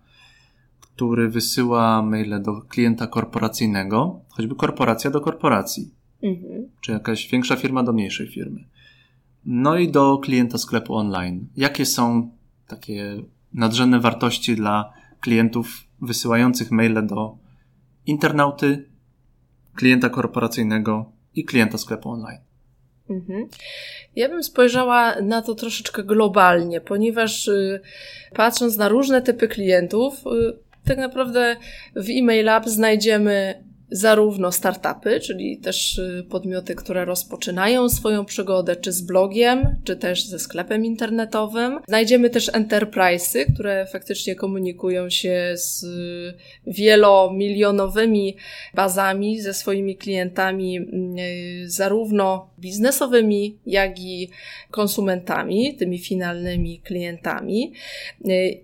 [0.80, 5.90] który wysyła maile do klienta korporacyjnego, choćby korporacja do korporacji,
[6.22, 6.68] mhm.
[6.80, 8.64] czy jakaś większa firma do mniejszej firmy.
[9.44, 11.46] No i do klienta sklepu online.
[11.56, 12.30] Jakie są
[12.66, 13.22] takie
[13.54, 14.92] nadrzędne wartości dla
[15.26, 15.66] klientów
[16.02, 17.38] wysyłających maile do
[18.06, 18.88] internauty,
[19.74, 22.40] klienta korporacyjnego i klienta sklepu online.
[23.10, 23.48] Mhm.
[24.16, 27.80] Ja bym spojrzała na to troszeczkę globalnie, ponieważ y,
[28.34, 31.56] patrząc na różne typy klientów, y, tak naprawdę
[31.96, 38.92] w e-mail app znajdziemy zarówno startupy, czyli też y, podmioty, które rozpoczynają swoją przygodę czy
[38.92, 41.78] z blogiem, czy też ze sklepem internetowym.
[41.88, 46.34] Znajdziemy też enterprise'y, które faktycznie komunikują się z y,
[46.66, 48.36] wielomilionowymi
[48.74, 54.30] bazami, ze swoimi klientami, y, zarówno biznesowymi, jak i
[54.70, 57.72] konsumentami, tymi finalnymi klientami.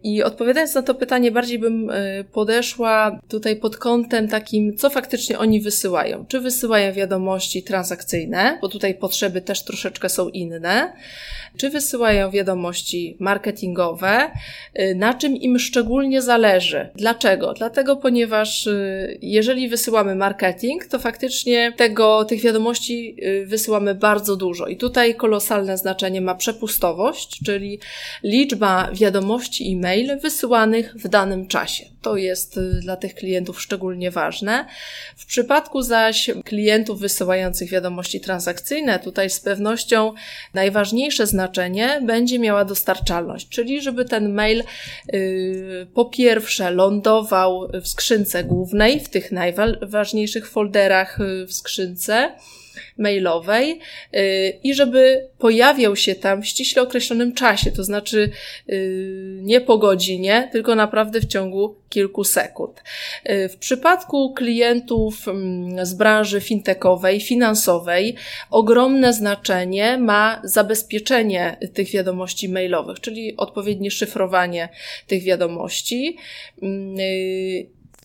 [0.02, 1.90] I odpowiadając na to pytanie, bardziej bym
[2.32, 6.24] podeszła tutaj pod kątem takim, co faktycznie faktycznie oni wysyłają.
[6.28, 10.92] Czy wysyłają wiadomości transakcyjne, bo tutaj potrzeby też troszeczkę są inne,
[11.56, 14.30] czy wysyłają wiadomości marketingowe,
[14.78, 16.88] y, na czym im szczególnie zależy.
[16.94, 17.54] Dlaczego?
[17.54, 24.66] Dlatego, ponieważ y, jeżeli wysyłamy marketing, to faktycznie tego, tych wiadomości y, wysyłamy bardzo dużo.
[24.66, 27.78] I tutaj kolosalne znaczenie ma przepustowość, czyli
[28.22, 31.91] liczba wiadomości e-mail wysyłanych w danym czasie.
[32.02, 34.66] To jest dla tych klientów szczególnie ważne.
[35.16, 40.14] W przypadku zaś klientów wysyłających wiadomości transakcyjne, tutaj z pewnością
[40.54, 44.64] najważniejsze znaczenie będzie miała dostarczalność, czyli żeby ten mail
[45.12, 52.32] yy, po pierwsze lądował w skrzynce głównej, w tych najważniejszych folderach yy, w skrzynce,
[52.98, 53.80] mailowej
[54.14, 58.30] y, i żeby pojawiał się tam w ściśle określonym czasie, to znaczy
[58.68, 62.82] y, nie po godzinie, tylko naprawdę w ciągu kilku sekund.
[63.30, 68.14] Y, w przypadku klientów mm, z branży fintechowej, finansowej,
[68.50, 74.68] ogromne znaczenie ma zabezpieczenie tych wiadomości mailowych, czyli odpowiednie szyfrowanie
[75.06, 76.16] tych wiadomości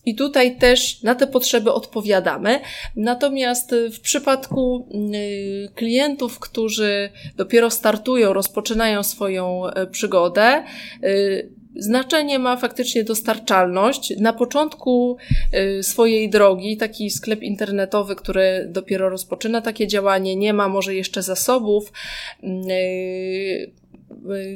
[0.08, 2.60] I tutaj też na te potrzeby odpowiadamy.
[2.96, 10.64] Natomiast w przypadku y, klientów, którzy dopiero startują, rozpoczynają swoją e, przygodę,
[11.04, 14.14] y, Znaczenie ma faktycznie dostarczalność.
[14.20, 15.16] Na początku
[15.78, 21.22] y, swojej drogi taki sklep internetowy, który dopiero rozpoczyna takie działanie, nie ma może jeszcze
[21.22, 21.92] zasobów,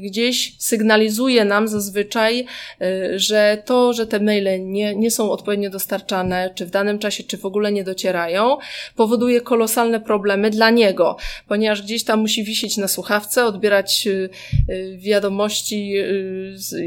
[0.00, 2.46] gdzieś sygnalizuje nam zazwyczaj,
[2.82, 7.24] y, że to, że te maile nie, nie są odpowiednio dostarczane, czy w danym czasie,
[7.24, 8.56] czy w ogóle nie docierają,
[8.96, 11.16] powoduje kolosalne problemy dla niego,
[11.48, 14.30] ponieważ gdzieś tam musi wisieć na słuchawce, odbierać y,
[14.70, 15.94] y, wiadomości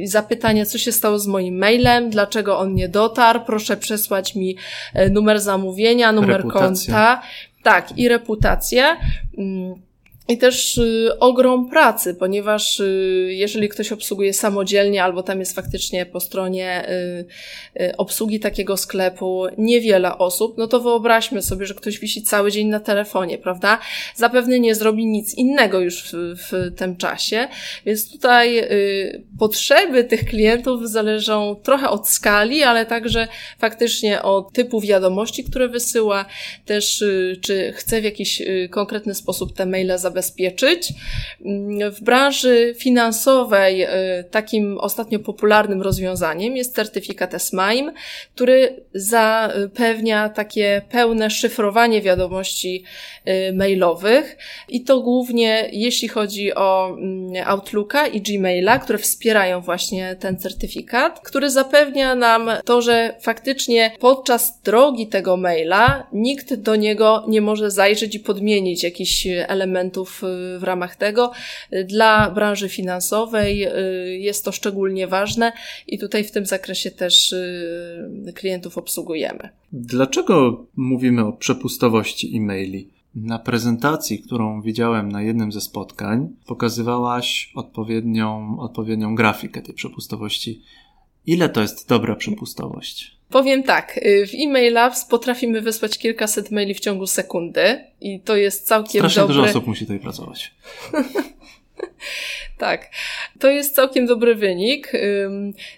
[0.01, 4.58] i zapytania, co się stało z moim mailem, dlaczego on nie dotarł, proszę przesłać mi
[5.12, 6.93] numer zamówienia, numer Reputacja.
[6.93, 7.21] konta.
[7.63, 8.97] Tak, i reputację.
[10.27, 16.05] I też y, ogrom pracy, ponieważ y, jeżeli ktoś obsługuje samodzielnie, albo tam jest faktycznie
[16.05, 21.99] po stronie y, y, obsługi takiego sklepu niewiele osób, no to wyobraźmy sobie, że ktoś
[21.99, 23.79] wisi cały dzień na telefonie, prawda?
[24.15, 27.47] Zapewne nie zrobi nic innego już w, w tym czasie,
[27.85, 33.27] więc tutaj y, potrzeby tych klientów zależą trochę od skali, ale także
[33.59, 36.25] faktycznie od typu wiadomości, które wysyła,
[36.65, 40.93] też y, czy chce w jakiś konkretny sposób te maile zabezpieczyć, zabezpieczyć.
[41.45, 43.88] Mm, w branży finansowej y,
[44.32, 47.93] takim ostatnio popularnym rozwiązaniem jest certyfikat SMIME,
[48.36, 52.84] który zapewnia takie pełne szyfrowanie wiadomości
[53.28, 54.38] y, mailowych
[54.69, 61.19] i to głównie jeśli chodzi o mm, Outlooka i Gmaila, które wspierają właśnie ten certyfikat,
[61.19, 67.71] który zapewnia nam to, że faktycznie podczas drogi tego maila nikt do niego nie może
[67.71, 71.31] zajrzeć i podmienić jakichś elementów Y, w ramach tego.
[71.85, 75.51] Dla branży finansowej y, jest to szczególnie ważne
[75.87, 79.49] i tutaj w tym zakresie też y, klientów obsługujemy.
[79.71, 82.89] Dlaczego mówimy o przepustowości e-maili?
[83.15, 90.61] Na prezentacji, którą widziałem na jednym ze spotkań, pokazywałaś odpowiednią, odpowiednią grafikę tej przepustowości.
[91.25, 93.14] Ile to jest dobra przepustowość?
[93.29, 98.67] Powiem tak, y, w e-mailapps potrafimy wysłać kilkaset maili w ciągu sekundy i to jest
[98.67, 99.35] całkiem Strasznie dobry...
[99.35, 100.53] dużo osób musi tutaj pracować.
[102.58, 102.89] Tak,
[103.39, 104.91] to jest całkiem dobry wynik.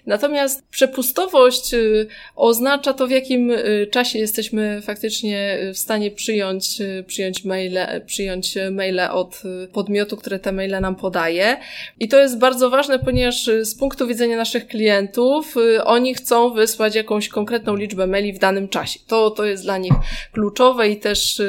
[0.06, 7.04] Natomiast przepustowość y, oznacza to, w jakim y, czasie jesteśmy faktycznie w stanie przyjąć, y,
[7.06, 11.56] przyjąć, maile, przyjąć maile od podmiotu, które te maile nam podaje.
[12.00, 15.54] I to jest bardzo ważne, ponieważ z punktu widzenia naszych klientów,
[15.84, 19.00] oni chcą wysłać jakąś konkretną liczbę maili w danym czasie.
[19.06, 19.94] To, to jest dla nich
[20.32, 21.42] kluczowe i też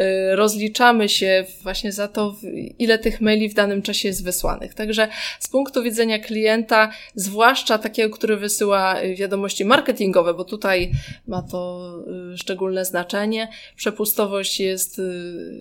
[0.00, 2.36] Y, rozliczamy się właśnie za to,
[2.78, 4.74] ile tych maili w danym czasie jest wysłanych.
[4.74, 5.08] Także
[5.40, 10.92] z punktu widzenia klienta, zwłaszcza takiego, który wysyła y, wiadomości marketingowe, bo tutaj
[11.26, 11.90] ma to
[12.34, 15.00] y, szczególne znaczenie, przepustowość jest,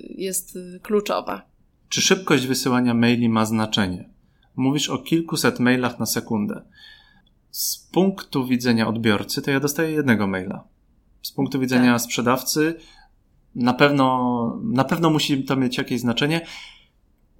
[0.10, 1.42] jest kluczowa.
[1.90, 4.10] Czy szybkość wysyłania maili ma znaczenie?
[4.56, 6.62] Mówisz o kilkuset mailach na sekundę.
[7.52, 10.64] Z punktu widzenia odbiorcy, to ja dostaję jednego maila.
[11.22, 12.02] Z punktu widzenia tak.
[12.02, 12.76] sprzedawcy,
[13.56, 16.42] na pewno, na pewno musi to mieć jakieś znaczenie,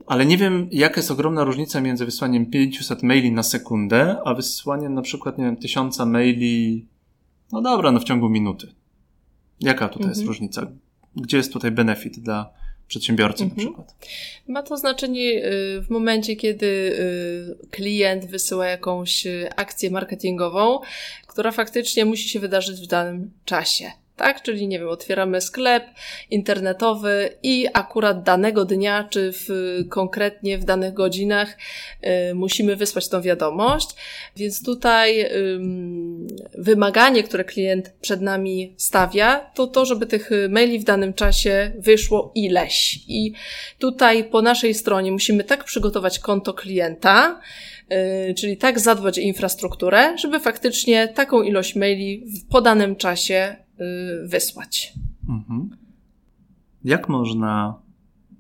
[0.08, 4.94] ale nie wiem, jaka jest ogromna różnica między wysłaniem 500 maili na sekundę, a wysłaniem
[4.94, 6.86] na przykład, nie wiem, 1000 maili,
[7.52, 8.68] no dobra, no w ciągu minuty.
[9.60, 10.10] Jaka tutaj mhm.
[10.10, 10.72] jest różnica?
[11.16, 12.54] Gdzie jest tutaj benefit dla
[12.88, 13.58] przedsiębiorcy mhm.
[13.58, 13.96] na przykład?
[14.48, 20.80] Ma to znaczenie y, w momencie, kiedy y, klient wysyła jakąś akcję marketingową,
[21.28, 24.42] która faktycznie musi się wydarzyć w danym czasie tak?
[24.42, 25.84] Czyli nie wiem, otwieramy sklep
[26.30, 29.48] internetowy i akurat danego dnia, czy w,
[29.90, 31.58] konkretnie w danych godzinach
[32.32, 33.90] y, musimy wysłać tą wiadomość.
[34.36, 35.60] Więc tutaj y,
[36.58, 42.32] wymaganie, które klient przed nami stawia, to to, żeby tych maili w danym czasie wyszło
[42.36, 43.00] ileś.
[43.08, 43.34] I
[43.80, 47.42] tutaj po naszej stronie musimy tak przygotować konto klienta,
[48.30, 53.67] y, czyli tak zadbać o infrastrukturę, żeby faktycznie taką ilość maili w podanym czasie
[54.24, 54.94] wysłać.
[55.30, 55.70] Mhm.
[56.84, 57.76] Jak można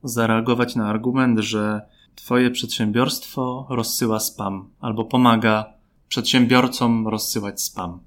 [0.04, 1.82] zareagować na argument, że
[2.18, 5.74] Twoje przedsiębiorstwo rozsyła spam albo pomaga
[6.10, 8.00] przedsiębiorcom rozsyłać spam?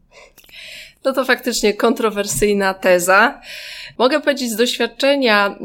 [1.05, 3.41] No to faktycznie kontrowersyjna teza.
[3.99, 5.59] Mogę powiedzieć z doświadczenia,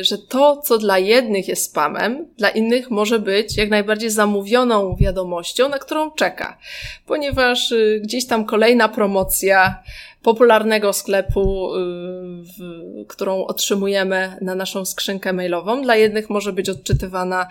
[0.00, 4.96] y, że to, co dla jednych jest spamem, dla innych może być jak najbardziej zamówioną
[4.96, 6.58] wiadomością, na którą czeka,
[7.06, 9.82] ponieważ y, gdzieś tam kolejna promocja,
[10.24, 11.70] popularnego sklepu,
[12.42, 15.82] w, którą otrzymujemy na naszą skrzynkę mailową.
[15.82, 17.46] Dla jednych może być odczytywana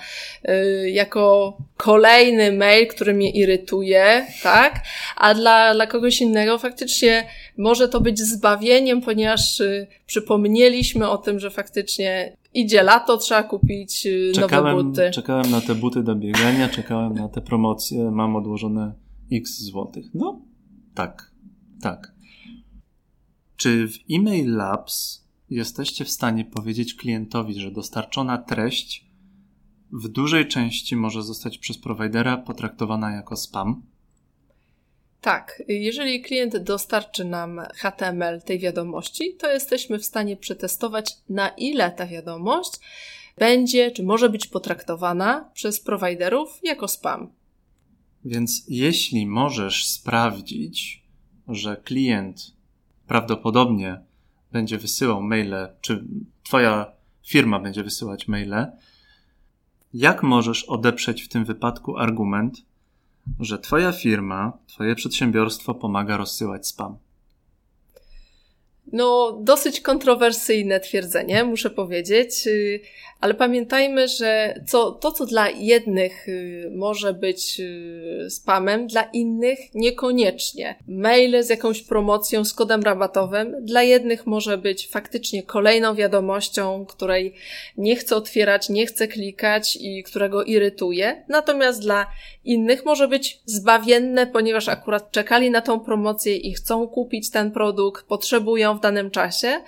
[0.86, 4.80] jako kolejny mail, który mnie irytuje, tak?
[5.18, 9.62] A dla, dla kogoś innego faktycznie może to być zbawieniem, ponieważ
[10.06, 15.12] przypomnieliśmy o tym, że faktycznie idzie lato, trzeba kupić czekałem, nowe buty.
[15.14, 18.94] Czekałem na te buty do biegania, czekałem na te promocje, mam odłożone
[19.32, 20.06] x złotych.
[20.14, 20.42] No,
[20.96, 21.32] tak,
[21.82, 22.13] tak.
[23.64, 29.06] Czy w Email Labs jesteście w stanie powiedzieć klientowi, że dostarczona treść
[29.92, 33.84] w dużej części może zostać przez prowajdera potraktowana jako spam?
[35.22, 41.92] Tak, jeżeli klient dostarczy nam HTML tej wiadomości, to jesteśmy w stanie przetestować, na ile
[41.92, 42.72] ta wiadomość
[43.38, 47.32] będzie, czy może być potraktowana przez prowajderów jako spam.
[48.26, 51.04] Więc jeśli możesz sprawdzić,
[51.48, 52.53] że klient
[53.14, 54.02] prawdopodobnie
[54.52, 56.04] będzie wysyłał maile, czy
[56.44, 56.92] Twoja
[57.24, 58.72] firma będzie wysyłać maile,
[59.94, 62.66] jak możesz odeprzeć w tym wypadku argument,
[63.40, 66.98] że Twoja firma, Twoje przedsiębiorstwo pomaga rozsyłać spam?
[68.92, 72.80] No, dosyć kontrowersyjne twierdzenie, muszę powiedzieć, y,
[73.24, 79.60] ale pamiętajmy, że co, to, co dla jednych y, może być y, spamem, dla innych
[79.76, 80.76] niekoniecznie.
[80.88, 87.34] Maile z jakąś promocją, z kodem rabatowym, dla jednych może być faktycznie kolejną wiadomością, której
[87.78, 92.08] nie chcę otwierać, nie chcę klikać i którego irytuje, natomiast dla
[92.46, 98.06] innych może być zbawienne, ponieważ akurat czekali na tą promocję i chcą kupić ten produkt,
[98.06, 99.62] potrzebują w danym czasie,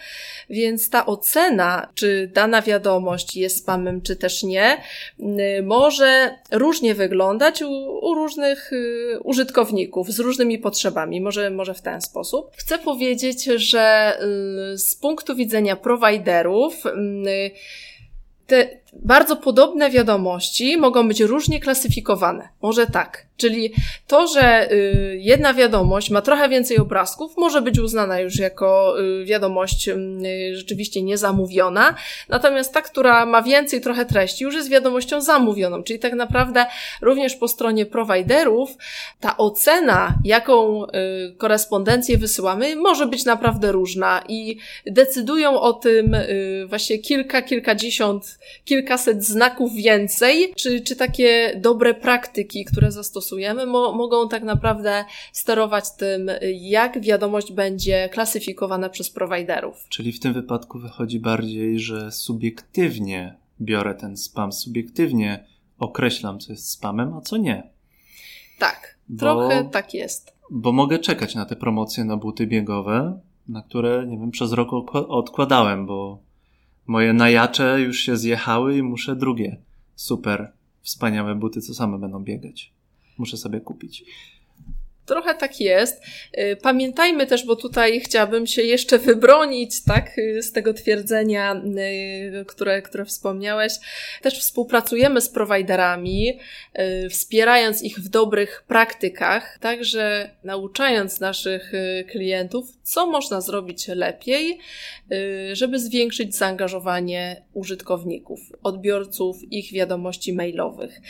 [0.50, 4.82] więc ta ocena, czy dana wiadomość jest spamem, czy też nie,
[5.20, 7.70] y, może różnie wyglądać u,
[8.02, 12.52] u różnych y, użytkowników z różnymi potrzebami, może, może w ten sposób.
[12.56, 14.18] Chcę powiedzieć, że
[14.74, 16.84] y, z punktu widzenia prowajderów,
[18.48, 22.50] te bardzo podobne wiadomości mogą być różnie klasyfikowane.
[22.62, 23.26] Może tak.
[23.38, 23.74] Czyli
[24.08, 29.26] to, że y, jedna wiadomość ma trochę więcej obrazków, może być uznana już jako y,
[29.26, 29.96] wiadomość y,
[30.56, 31.96] rzeczywiście niezamówiona,
[32.30, 35.84] natomiast ta, która ma więcej trochę treści, już jest wiadomością zamówioną.
[35.84, 36.66] Czyli tak naprawdę
[37.02, 38.70] również po stronie prowajderów
[39.20, 40.86] ta ocena, jaką
[41.38, 46.18] korespondencję wysyłamy, może być naprawdę różna i decydują o tym
[46.68, 48.40] właśnie kilka, kilkadziesiąt,
[48.86, 55.06] kilkaset znaków więcej, czy, czy takie dobre praktyki, które zastosujemy stosujemy, mo mogą tak naprawdę
[55.34, 59.86] sterować tym, jak wiadomość będzie klasyfikowana przez prowajderów.
[59.90, 65.46] Czyli w tym wypadku wychodzi bardziej, że subiektywnie biorę ten spam, subiektywnie
[65.80, 67.70] określam, co jest spamem, a co nie.
[68.60, 70.34] Tak, bo, trochę tak jest.
[70.52, 74.70] Bo mogę czekać na te promocje na buty biegowe, na które, nie wiem, przez rok
[74.94, 76.25] odkładałem, bo
[76.88, 79.58] moje najacze już się zjechały i muszę drugie
[79.96, 82.76] super wspaniałe buty, co same będą biegać
[83.18, 84.04] muszę sobie kupić.
[85.06, 86.02] Trochę tak jest.
[86.38, 91.62] Y, pamiętajmy też, bo tutaj chciałabym się jeszcze wybronić, tak, y, z tego twierdzenia,
[92.42, 93.74] y, które, które wspomniałeś.
[94.22, 96.40] Też współpracujemy z prowajderami,
[97.10, 101.72] wspierając ich w dobrych praktykach, także nauczając naszych
[102.12, 104.60] klientów, co można zrobić lepiej,
[105.54, 111.02] żeby zwiększyć zaangażowanie użytkowników, odbiorców ich wiadomości mailowych.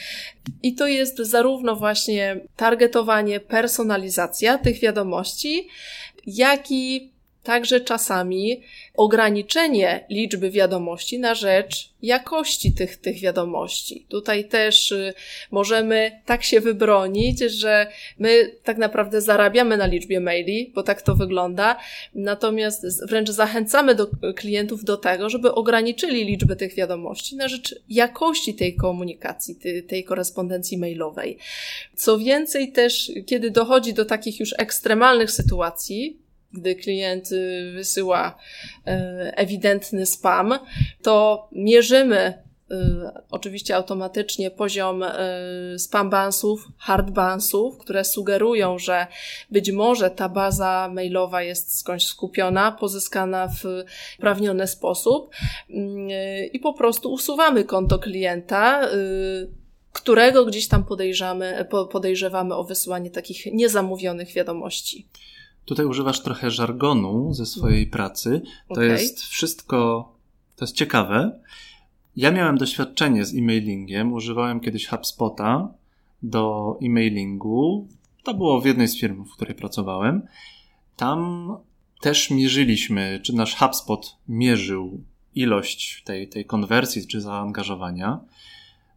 [0.63, 3.39] I to jest zarówno właśnie targetowanie,
[3.85, 5.67] personalizacja tych wiadomości,
[6.27, 7.14] jak i
[7.45, 8.61] także czasami
[8.93, 14.05] ograniczenie liczby wiadomości na rzecz jakości tych, tych wiadomości.
[14.09, 15.13] Tutaj też y,
[15.51, 17.87] możemy tak się wybronić, że
[18.19, 21.77] my tak naprawdę zarabiamy na liczbie maili, bo tak to wygląda,
[22.15, 28.53] natomiast wręcz zachęcamy do klientów do tego, żeby ograniczyli liczbę tych wiadomości na rzecz jakości
[28.53, 31.37] tej komunikacji, tej, tej korespondencji mailowej.
[31.95, 36.24] Co więcej też, kiedy dochodzi do takich już ekstremalnych sytuacji,
[36.55, 38.35] gdy klient y, wysyła
[38.87, 38.91] y,
[39.35, 40.59] ewidentny spam,
[41.01, 42.75] to mierzymy y,
[43.31, 45.03] oczywiście automatycznie poziom
[45.77, 49.07] spam bansów, hard bansów, które sugerują, że
[49.51, 53.63] być może ta baza mailowa jest skądś skupiona, pozyskana w
[54.19, 55.35] uprawniony sposób
[56.53, 58.89] i po prostu usuwamy konto klienta,
[59.95, 60.85] którego gdzieś tam
[61.91, 65.07] podejrzewamy o wysyłanie takich niezamówionych wiadomości.
[65.65, 68.41] Tutaj używasz trochę żargonu ze swojej pracy.
[68.67, 68.87] To okay.
[68.87, 70.11] jest wszystko,
[70.55, 71.39] to jest ciekawe.
[72.15, 74.13] Ja miałem doświadczenie z e-mailingiem.
[74.13, 75.73] Używałem kiedyś HubSpota
[76.23, 77.87] do e-mailingu.
[78.23, 80.27] To było w jednej z firm, w której pracowałem.
[80.95, 81.49] Tam
[82.01, 85.03] też mierzyliśmy, czy nasz HubSpot mierzył
[85.35, 88.19] ilość tej, tej konwersji czy zaangażowania.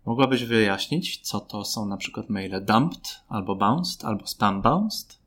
[0.07, 5.18] Mogłabyś wyjaśnić, co to są na przykład maile dumped, albo bounced, albo spam bounced?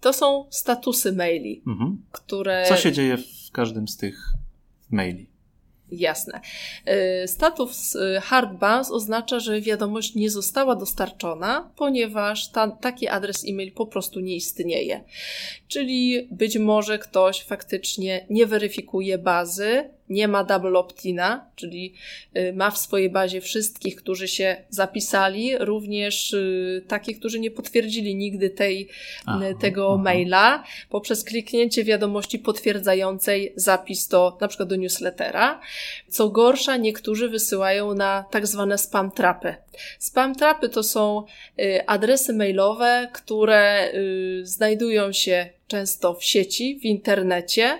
[0.00, 2.02] To są statusy maili, mhm.
[2.12, 2.64] które.
[2.68, 4.32] Co się dzieje w każdym z tych
[4.90, 5.26] maili?
[5.90, 6.40] Jasne.
[7.24, 13.44] Y, status y, hard bounce oznacza, że wiadomość nie została dostarczona, ponieważ ta, taki adres
[13.48, 15.04] e-mail po prostu nie istnieje.
[15.68, 21.94] Czyli być może ktoś faktycznie nie weryfikuje bazy, nie ma double optina, czyli
[22.36, 28.14] y, ma w swojej bazie wszystkich, którzy się zapisali, również y, takich, którzy nie potwierdzili
[28.14, 28.88] nigdy tej,
[29.26, 30.02] aha, tego aha.
[30.02, 35.60] maila, poprzez kliknięcie wiadomości potwierdzającej zapis do, na przykład do newslettera.
[36.08, 39.54] Co gorsza, niektórzy wysyłają na tak zwane spam trapy.
[39.98, 41.24] Spam trapy to są
[41.58, 43.92] y, adresy mailowe, które
[44.42, 47.78] znajdują się często w sieci, w internecie,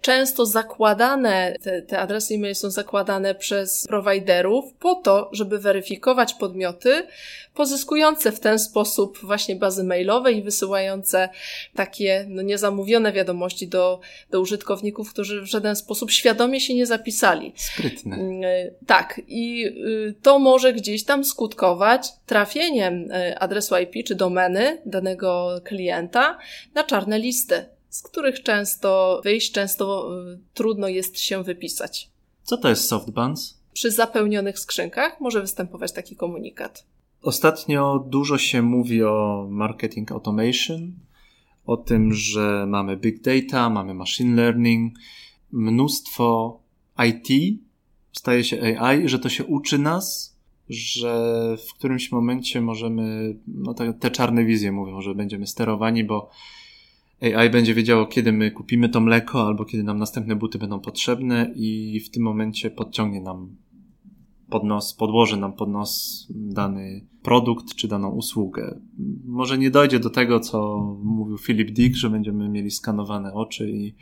[0.00, 7.06] często zakładane, te, te adresy e-mail są zakładane przez prowajderów po to, żeby weryfikować podmioty
[7.54, 11.28] pozyskujące w ten sposób właśnie bazy mailowe i wysyłające
[11.74, 17.52] takie no, niezamówione wiadomości do, do użytkowników, którzy w żaden sposób świadomie się nie zapisali.
[17.56, 18.16] Sprytne.
[18.16, 18.42] Mm,
[18.86, 19.20] tak.
[19.28, 26.38] I y, to może gdzieś tam skutkować trafieniem y, adresu IP czy domeny danego klienta
[26.74, 32.10] na czarne listy z których często wyjść, często y, trudno jest się wypisać.
[32.42, 33.60] Co to jest softbands?
[33.72, 36.86] Przy zapełnionych skrzynkach może występować taki komunikat.
[37.22, 40.92] Ostatnio dużo się mówi o marketing automation,
[41.66, 44.94] o tym, że mamy big data, mamy machine learning,
[45.52, 46.60] mnóstwo
[47.06, 47.58] IT
[48.12, 50.36] staje się AI, że to się uczy nas,
[50.68, 56.30] że w którymś momencie możemy, no te, te czarne wizje mówią, że będziemy sterowani, bo
[57.20, 61.52] AI będzie wiedziało, kiedy my kupimy to mleko, albo kiedy nam następne buty będą potrzebne,
[61.56, 63.56] i w tym momencie podciągnie nam
[64.50, 68.80] pod nos, podłoży nam pod nos dany produkt czy daną usługę.
[69.24, 73.94] Może nie dojdzie do tego, co mówił Philip Dick, że będziemy mieli skanowane oczy i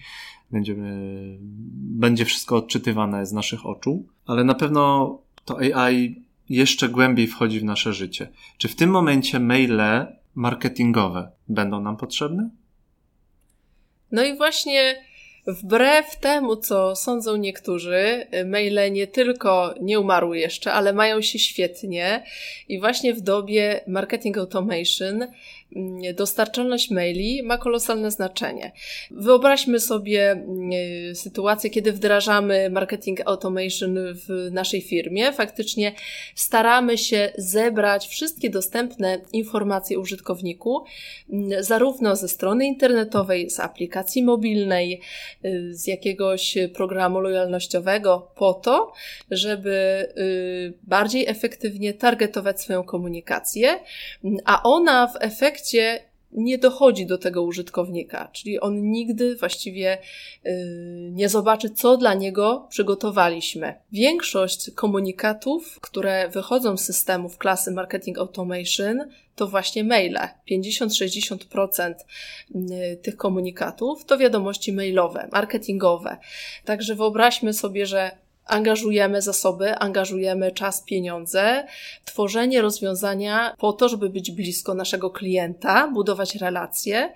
[0.50, 1.38] będziemy,
[1.80, 7.64] będzie wszystko odczytywane z naszych oczu, ale na pewno to AI jeszcze głębiej wchodzi w
[7.64, 8.28] nasze życie.
[8.58, 12.50] Czy w tym momencie maile marketingowe będą nam potrzebne?
[14.12, 15.07] No i właśnie
[15.48, 22.22] wbrew temu, co sądzą niektórzy, maile nie tylko nie umarły jeszcze, ale mają się świetnie
[22.68, 25.26] i właśnie w dobie marketing automation
[25.76, 28.72] Mm, dostarczalność maili ma kolosalne znaczenie.
[29.10, 35.32] Wyobraźmy sobie mm, sytuację, kiedy wdrażamy marketing automation w naszej firmie.
[35.32, 35.92] Faktycznie
[36.34, 40.84] staramy się zebrać wszystkie dostępne informacje użytkowniku,
[41.32, 45.00] mm, zarówno ze strony internetowej, z aplikacji mobilnej,
[45.70, 48.92] z jakiegoś programu lojalnościowego, po to,
[49.30, 53.80] żeby y, bardziej efektywnie targetować swoją komunikację,
[54.44, 59.98] a ona w efekcie nie dochodzi do tego użytkownika, czyli on nigdy właściwie
[60.44, 60.52] yy,
[61.10, 63.74] nie zobaczy, co dla niego przygotowaliśmy.
[63.92, 69.04] Większość komunikatów, które wychodzą z systemów klasy Marketing Automation,
[69.36, 70.18] to właśnie maile.
[70.50, 71.94] 50-60%
[72.54, 76.16] yy, tych komunikatów to wiadomości mailowe, marketingowe.
[76.64, 78.10] Także wyobraźmy sobie, że
[78.48, 81.66] angażujemy zasoby, angażujemy czas, pieniądze,
[82.04, 87.12] tworzenie rozwiązania po to, żeby być blisko naszego klienta, budować relacje,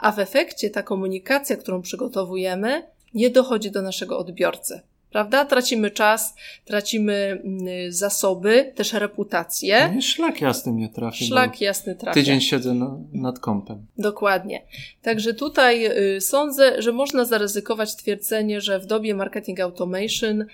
[0.00, 4.80] a w efekcie ta komunikacja, którą przygotowujemy, nie dochodzi do naszego odbiorcy.
[5.12, 5.44] Prawda?
[5.44, 6.34] Tracimy czas,
[6.64, 9.92] tracimy mm, zasoby, też reputację.
[9.94, 11.26] No szlak jasny mnie trafi.
[11.26, 12.20] Szlak jasny trafi.
[12.20, 13.86] Tydzień siedzę na, nad kąpem.
[13.98, 14.62] Dokładnie.
[15.02, 15.86] Także tutaj
[16.16, 20.44] y, sądzę, że można zaryzykować twierdzenie, że w dobie marketing automation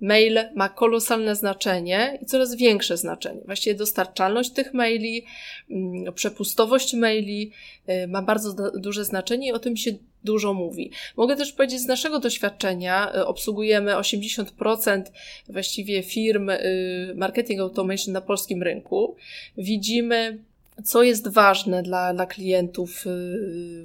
[0.00, 3.40] mail ma kolosalne znaczenie i coraz większe znaczenie.
[3.46, 5.24] Właściwie dostarczalność tych maili,
[5.70, 7.50] mm, przepustowość maili
[7.88, 9.90] y, ma bardzo duże znaczenie i o tym się
[10.24, 10.90] dużo mówi.
[11.16, 15.02] Mogę też powiedzieć z naszego doświadczenia, y, obsługujemy 80%
[15.48, 19.16] właściwie firm y, marketing automation na polskim rynku.
[19.58, 20.38] Widzimy
[20.84, 23.04] co jest ważne dla, dla klientów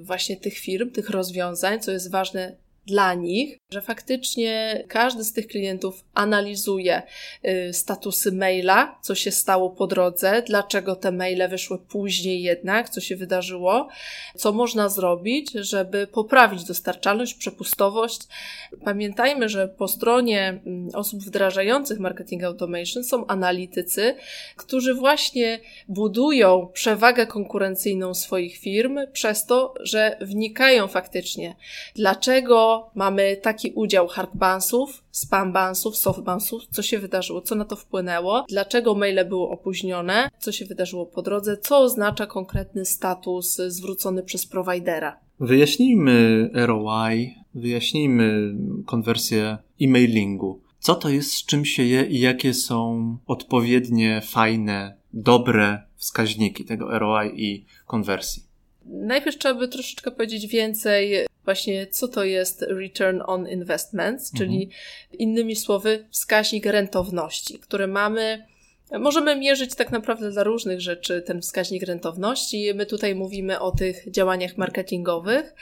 [0.01, 2.55] właśnie tych firm, tych rozwiązań, co jest ważne
[2.89, 7.01] dla nich, że faktycznie każdy z tych klientów analizuje
[7.45, 13.01] y, statusy maila, co się stało po drodze, dlaczego te maile wyszły później jednak, co
[13.01, 13.87] się wydarzyło,
[14.35, 18.21] co można zrobić, żeby poprawić dostarczalność, przepustowość.
[18.83, 24.15] Pamiętajmy, że po stronie mm, osób wdrażających marketing automation są analitycy,
[24.55, 31.55] którzy właśnie budują przewagę konkurencyjną swoich firm przez to, że wnikają faktycznie,
[31.95, 38.95] dlaczego mamy taki udział hardbansów, spambansów, softbansów, co się wydarzyło, co na to wpłynęło, dlaczego
[38.95, 45.19] maile były opóźnione, co się wydarzyło po drodze, co oznacza konkretny status zwrócony przez prowajdera.
[45.39, 48.55] Wyjaśnijmy ROI, wyjaśnijmy
[48.85, 50.61] konwersję e-mailingu.
[50.79, 56.99] Co to jest, z czym się je i jakie są odpowiednie, fajne, dobre wskaźniki tego
[56.99, 58.43] ROI i konwersji?
[58.85, 64.37] Najpierw trzeba by troszeczkę powiedzieć więcej właśnie, co to jest return on investments, mhm.
[64.49, 64.69] czyli
[65.11, 68.45] innymi słowy wskaźnik rentowności, który mamy
[68.99, 72.73] Możemy mierzyć tak naprawdę dla różnych rzeczy ten wskaźnik rentowności.
[72.73, 75.53] My tutaj mówimy o tych działaniach marketingowych.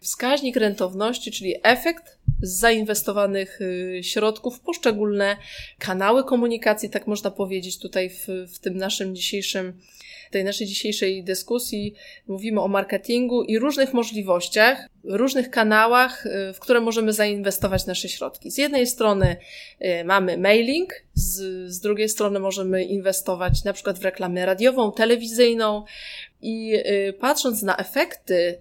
[0.00, 5.36] Wskaźnik rentowności, czyli efekt z zainwestowanych y, środków poszczególne
[5.78, 9.72] kanały komunikacji, tak można powiedzieć tutaj w, w tym naszym dzisiejszym
[10.30, 11.94] tej naszej dzisiejszej dyskusji
[12.28, 18.50] mówimy o marketingu i różnych możliwościach, różnych kanałach, y, w które możemy zainwestować nasze środki.
[18.50, 19.36] Z jednej strony
[19.80, 25.84] y, mamy mailing, z, z drugiej strony możemy inwestować na przykład w reklamę radiową, telewizyjną,
[26.46, 28.60] i y, patrząc na efekty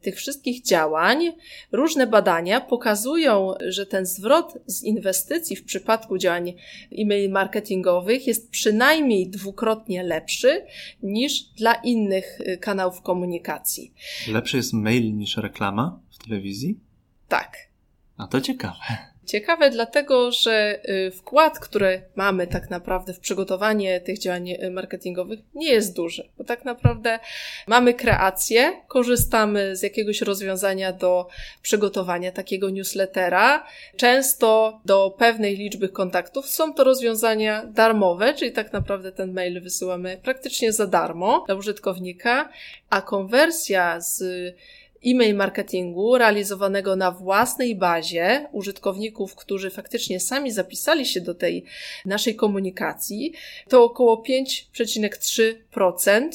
[0.00, 1.32] tych wszystkich działań,
[1.72, 6.54] różne badania pokazują, że ten zwrot z inwestycji w przypadku działań
[6.98, 10.64] e-mail marketingowych jest przynajmniej dwukrotnie lepszy
[11.02, 13.94] niż dla innych kanałów komunikacji.
[14.28, 16.80] Lepszy jest mail niż reklama w telewizji?
[17.28, 17.56] Tak.
[18.16, 19.11] A to ciekawe.
[19.32, 25.38] Ciekawe dlatego, że y, wkład, który mamy tak naprawdę w przygotowanie tych działań y, marketingowych
[25.54, 27.18] nie jest duży, bo tak naprawdę
[27.66, 31.28] mamy kreację, korzystamy z jakiegoś rozwiązania do
[31.62, 33.66] przygotowania takiego newslettera.
[33.96, 40.20] Często do pewnej liczby kontaktów są to rozwiązania darmowe, czyli tak naprawdę ten mail wysyłamy
[40.22, 42.48] praktycznie za darmo dla użytkownika,
[42.90, 44.24] a konwersja z
[45.06, 51.64] e-mail marketingu realizowanego na własnej bazie użytkowników, którzy faktycznie sami zapisali się do tej
[52.04, 53.32] naszej komunikacji,
[53.68, 56.28] to około 5,3%,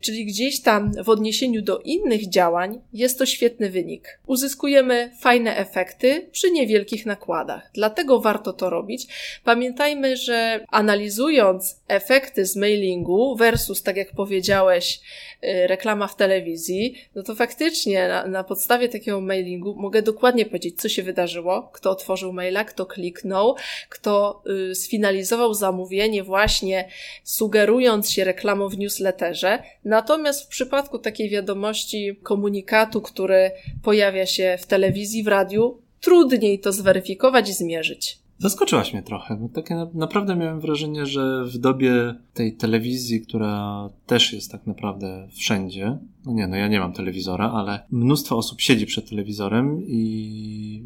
[0.00, 4.18] czyli gdzieś tam w odniesieniu do innych działań jest to świetny wynik.
[4.26, 9.06] Uzyskujemy fajne efekty przy niewielkich nakładach, dlatego warto to robić.
[9.44, 15.00] Pamiętajmy, że analizując efekty z mailingu versus, tak jak powiedziałeś,
[15.44, 20.80] y, reklama w telewizji, no to faktycznie na, na podstawie takiego mailingu mogę dokładnie powiedzieć,
[20.80, 23.56] co się wydarzyło, kto otworzył maila, kto kliknął,
[23.88, 26.88] kto y, sfinalizował zamówienie właśnie
[27.24, 29.62] sugerując się reklamą w newsletterze.
[29.84, 33.50] Natomiast w przypadku takiej wiadomości, komunikatu, który
[33.82, 38.27] pojawia się w telewizji, w radiu, trudniej to zweryfikować i zmierzyć.
[38.38, 44.32] Zaskoczyłaś mnie trochę, bo takie naprawdę miałem wrażenie, że w dobie tej telewizji, która też
[44.32, 48.86] jest tak naprawdę wszędzie, no nie, no ja nie mam telewizora, ale mnóstwo osób siedzi
[48.86, 50.82] przed telewizorem i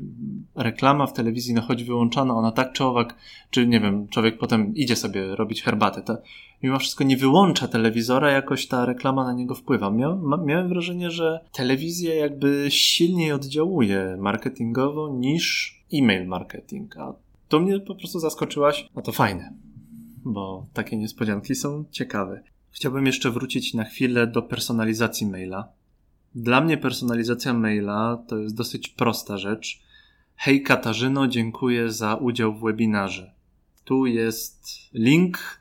[0.55, 3.17] reklama w telewizji, no choć wyłączana, ona tak czy owak,
[3.51, 6.17] czy nie wiem, człowiek potem idzie sobie robić herbatę, to
[6.63, 9.91] mimo wszystko nie wyłącza telewizora, jakoś ta reklama na niego wpływa.
[9.91, 17.15] Miałem, miałem wrażenie, że telewizja jakby silniej oddziałuje marketingowo niż e-mail marketing, a
[17.53, 18.89] to mnie po prostu zaskoczyłaś.
[18.95, 19.53] No to fajne,
[20.25, 22.43] bo takie niespodzianki są ciekawe.
[22.71, 25.69] Chciałbym jeszcze wrócić na chwilę do personalizacji maila.
[26.35, 29.83] Dla mnie personalizacja maila to jest dosyć prosta rzecz.
[30.37, 33.35] Hej Katarzyno, dziękuję za udział w webinarze.
[33.85, 35.61] Tu jest link.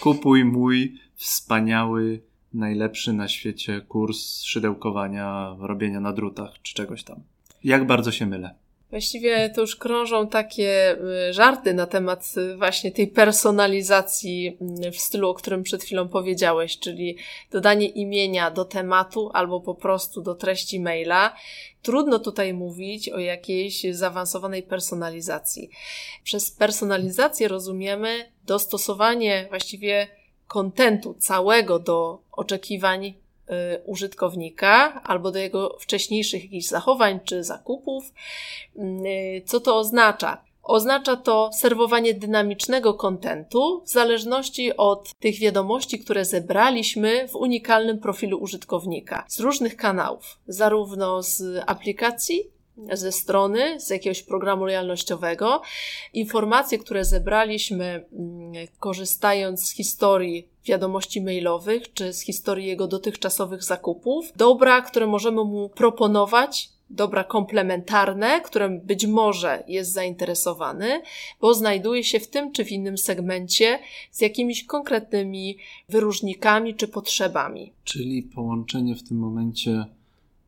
[0.00, 2.22] Kupuj mój wspaniały,
[2.54, 7.22] najlepszy na świecie kurs szydełkowania, robienia na drutach czy czegoś tam.
[7.64, 8.54] Jak bardzo się mylę.
[8.90, 10.96] Właściwie to już krążą takie
[11.28, 16.08] y, żarty na temat y, właśnie tej personalizacji mm, w stylu, o którym przed chwilą
[16.08, 17.16] powiedziałeś, czyli
[17.50, 21.34] dodanie imienia do tematu albo po prostu do treści maila.
[21.82, 25.70] Trudno tutaj mówić o jakiejś zaawansowanej personalizacji.
[26.24, 30.06] Przez personalizację rozumiemy dostosowanie właściwie
[30.46, 33.14] kontentu całego do oczekiwań
[33.84, 38.04] użytkownika albo do jego wcześniejszych jakichś zachowań czy zakupów.
[38.76, 40.48] Y, co to oznacza?
[40.62, 48.38] Oznacza to serwowanie dynamicznego kontentu w zależności od tych wiadomości, które zebraliśmy w unikalnym profilu
[48.38, 52.50] użytkownika z różnych kanałów, zarówno z aplikacji,
[52.92, 55.62] ze strony, z jakiegoś programu lojalnościowego.
[56.12, 64.32] Informacje, które zebraliśmy mm, korzystając z historii wiadomości mailowych czy z historii jego dotychczasowych zakupów,
[64.36, 71.02] dobra, które możemy mu proponować dobra komplementarne, którym być może jest zainteresowany,
[71.40, 73.78] bo znajduje się w tym czy w innym segmencie
[74.10, 75.58] z jakimiś konkretnymi
[75.88, 77.72] wyróżnikami czy potrzebami.
[77.84, 79.84] Czyli połączenie w tym momencie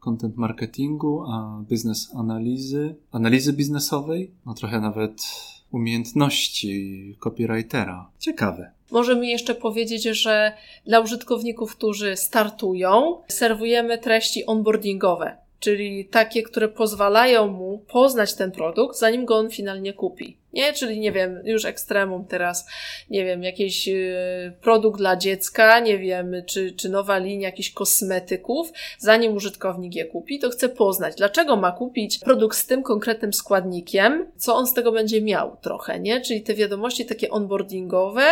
[0.01, 5.23] content marketingu, a biznes analizy, analizy biznesowej, no trochę nawet
[5.71, 8.11] umiejętności copywritera.
[8.19, 8.73] Ciekawe.
[8.91, 10.53] Możemy jeszcze powiedzieć, że
[10.87, 18.99] dla użytkowników, którzy startują, serwujemy treści onboardingowe czyli takie, które pozwalają mu poznać ten produkt,
[18.99, 20.40] zanim go on finalnie kupi.
[20.53, 22.67] Nie, czyli nie wiem, już ekstremum teraz,
[23.11, 28.73] nie wiem, jakiś y, produkt dla dziecka, nie wiem, czy, czy nowa linia jakichś kosmetyków,
[28.99, 34.27] zanim użytkownik je kupi, to chce poznać, dlaczego ma kupić produkt z tym konkretnym składnikiem,
[34.37, 36.21] co on z tego będzie miał trochę, nie?
[36.21, 38.25] Czyli te wiadomości takie onboardingowe,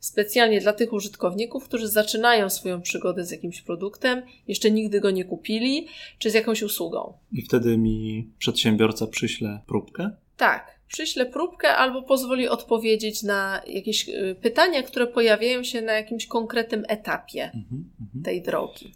[0.00, 5.24] specjalnie dla tych użytkowników, którzy zaczynają swoją przygodę z jakimś produktem, jeszcze nigdy go nie
[5.24, 7.12] kupili, czy z jakąś usługą.
[7.32, 10.10] I wtedy mi przedsiębiorca przyśle próbkę?
[10.36, 16.26] Tak przyśle próbkę albo pozwoli odpowiedzieć na jakieś y, pytania, które pojawiają się na jakimś
[16.26, 18.24] konkretnym etapie mhm, mhm.
[18.24, 18.94] tej drogi.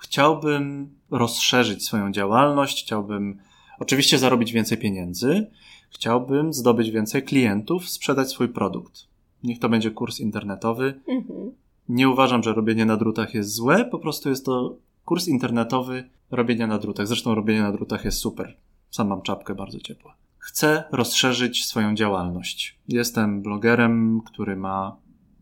[0.00, 3.38] Chciałbym rozszerzyć swoją działalność, chciałbym
[3.78, 5.50] oczywiście zarobić więcej pieniędzy,
[5.90, 9.06] chciałbym zdobyć więcej klientów, sprzedać swój produkt.
[9.44, 11.00] Niech to będzie kurs internetowy.
[11.08, 11.52] Mhm.
[11.88, 16.66] Nie uważam, że robienie na drutach jest złe, po prostu jest to kurs internetowy robienia
[16.66, 17.06] na drutach.
[17.06, 18.56] Zresztą robienie na drutach jest super.
[18.90, 22.78] Sam mam czapkę bardzo ciepła chcę rozszerzyć swoją działalność.
[22.88, 24.96] Jestem blogerem, który ma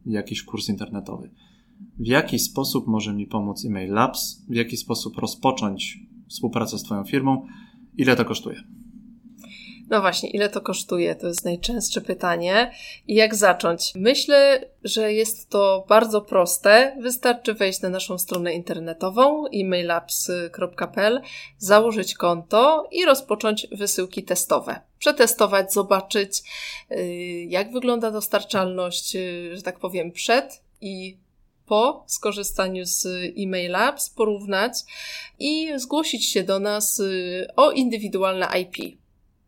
[0.07, 1.31] jakiś kurs internetowy.
[1.99, 4.45] W jaki sposób może mi pomóc Email Labs?
[4.49, 7.47] W jaki sposób rozpocząć współpracę z Twoją firmą?
[7.97, 8.63] Ile to kosztuje?
[9.91, 11.15] No właśnie, ile to kosztuje?
[11.15, 12.73] To jest najczęstsze pytanie.
[13.09, 13.93] I jak zacząć?
[13.95, 16.97] Myślę, że jest to bardzo proste.
[17.01, 21.21] Wystarczy wejść na naszą stronę internetową emailapps.pl,
[21.59, 24.81] założyć konto i rozpocząć wysyłki testowe.
[24.99, 26.43] Przetestować, zobaczyć,
[26.91, 31.17] y, jak wygląda dostarczalność, y, że tak powiem, przed i
[31.67, 33.07] po skorzystaniu z
[33.39, 34.73] e-mailapps, porównać
[35.39, 38.99] i zgłosić się do nas y, o indywidualne IP.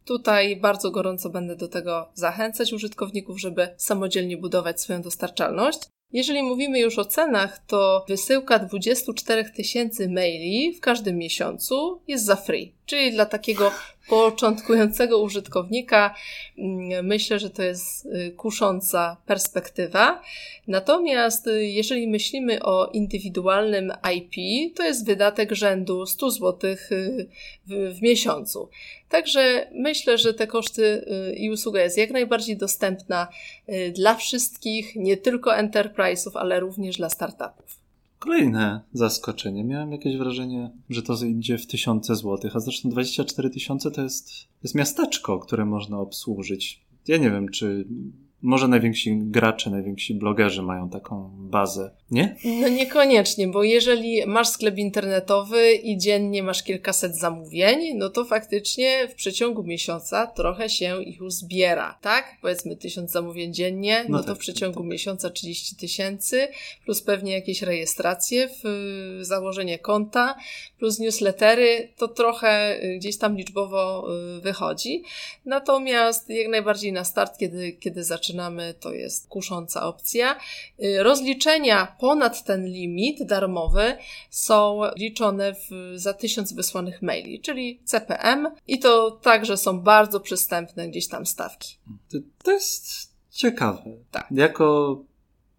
[0.09, 5.79] Tutaj bardzo gorąco będę do tego zachęcać użytkowników, żeby samodzielnie budować swoją dostarczalność.
[6.13, 12.37] Jeżeli mówimy już o cenach, to wysyłka 24 tysięcy maili w każdym miesiącu jest za
[12.37, 12.78] free.
[12.89, 13.71] Czyli dla takiego
[14.09, 16.15] początkującego użytkownika
[16.59, 20.23] mm, myślę, że to jest y, kusząca perspektywa.
[20.67, 24.35] Natomiast y, jeżeli myślimy o indywidualnym IP,
[24.77, 27.29] to jest wydatek rzędu 100 zł y,
[27.67, 28.69] w, miesiącu.
[29.09, 31.05] Także myślę, że te koszty
[31.37, 33.29] i usługa jest jak najbardziej dostępna
[33.93, 37.78] dla wszystkich, nie tylko enterprise'ów, ale również dla startupów.
[38.19, 39.65] Kolejne zaskoczenie.
[39.65, 44.31] Miałem jakieś wrażenie, że to idzie w tysiące złotych, a zresztą 24 tysiące to jest,
[44.63, 46.81] jest miasteczko, które można obsłużyć.
[47.09, 47.89] Ja nie wiem, czy
[48.43, 52.37] może najwięksi gracze, najwięksi blogerzy mają taką bazę, nie?
[52.45, 59.09] No niekoniecznie, bo jeżeli masz sklep internetowy i dziennie masz kilkaset zamówień, no to faktycznie
[59.09, 62.37] w przeciągu miesiąca trochę się ich uzbiera, tak?
[62.43, 64.89] Powiedzmy tysiąc zamówień dziennie, no, no to tak, w przeciągu tak.
[64.89, 66.49] miesiąca 30 tysięcy,
[66.85, 70.37] plus pewnie jakieś rejestracje, w założenie konta,
[70.79, 75.03] plus newslettery, to trochę y, gdzieś tam liczbowo y, wychodzi.
[75.45, 80.37] Natomiast jak najbardziej na start, kiedy, kiedy zaczynamy to jest kusząca opcja.
[80.83, 81.03] Y,
[81.39, 83.97] rozliczenia ponad ten limit darmowy
[84.31, 90.89] są liczone w, za tysiąc wysłanych maili, czyli CPM i to także są bardzo przystępne
[90.89, 91.77] gdzieś tam stawki.
[92.11, 93.83] To, to jest ciekawe.
[94.11, 94.27] Tak.
[94.31, 94.99] Jako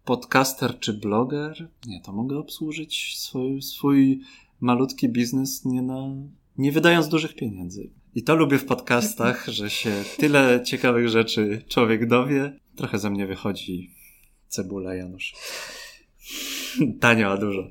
[0.04, 4.20] podcaster czy bloger, nie, to mogę obsłużyć swój, swój
[4.60, 6.14] malutki biznes nie na,
[6.58, 7.90] nie wydając dużych pieniędzy.
[8.14, 12.60] I to lubię w podcastach, że się tyle ciekawych rzeczy człowiek dowie.
[12.76, 13.99] Trochę ze mnie wychodzi
[14.50, 15.34] cebula, Janusz.
[17.00, 17.70] tanio, a dużo.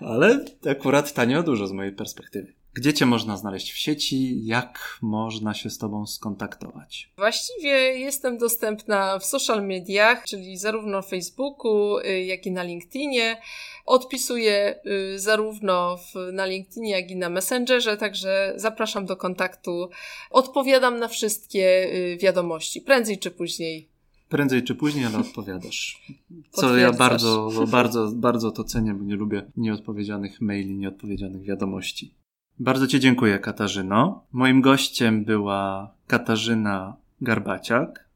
[0.00, 2.54] Ale akurat tanio, a dużo z mojej perspektywy.
[2.74, 4.46] Gdzie cię można znaleźć w sieci?
[4.46, 7.10] Jak można się z tobą skontaktować?
[7.16, 13.40] Właściwie jestem dostępna w social mediach, czyli zarówno na Facebooku, y, jak i na LinkedInie.
[13.86, 14.80] Odpisuję
[15.14, 19.90] y, zarówno w, na LinkedInie, jak i na Messengerze, także zapraszam do kontaktu.
[20.30, 23.91] Odpowiadam na wszystkie y, wiadomości, prędzej czy później.
[24.32, 26.02] Prędzej czy później, ale odpowiadasz.
[26.50, 32.14] Co ja bardzo, bardzo, bardzo to cenię, bo nie lubię nieodpowiedzianych maili, nieodpowiedzianych wiadomości.
[32.58, 34.24] Bardzo Ci dziękuję, Katarzyno.
[34.32, 38.08] Moim gościem była Katarzyna Garbaciak,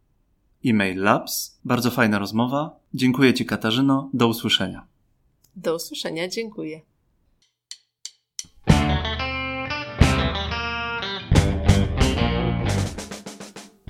[0.64, 1.60] e-mail Labs.
[1.64, 2.80] Bardzo fajna rozmowa.
[2.94, 4.10] Dziękuję Ci, Katarzyno.
[4.14, 4.86] Do usłyszenia.
[5.56, 6.80] Do usłyszenia, dziękuję.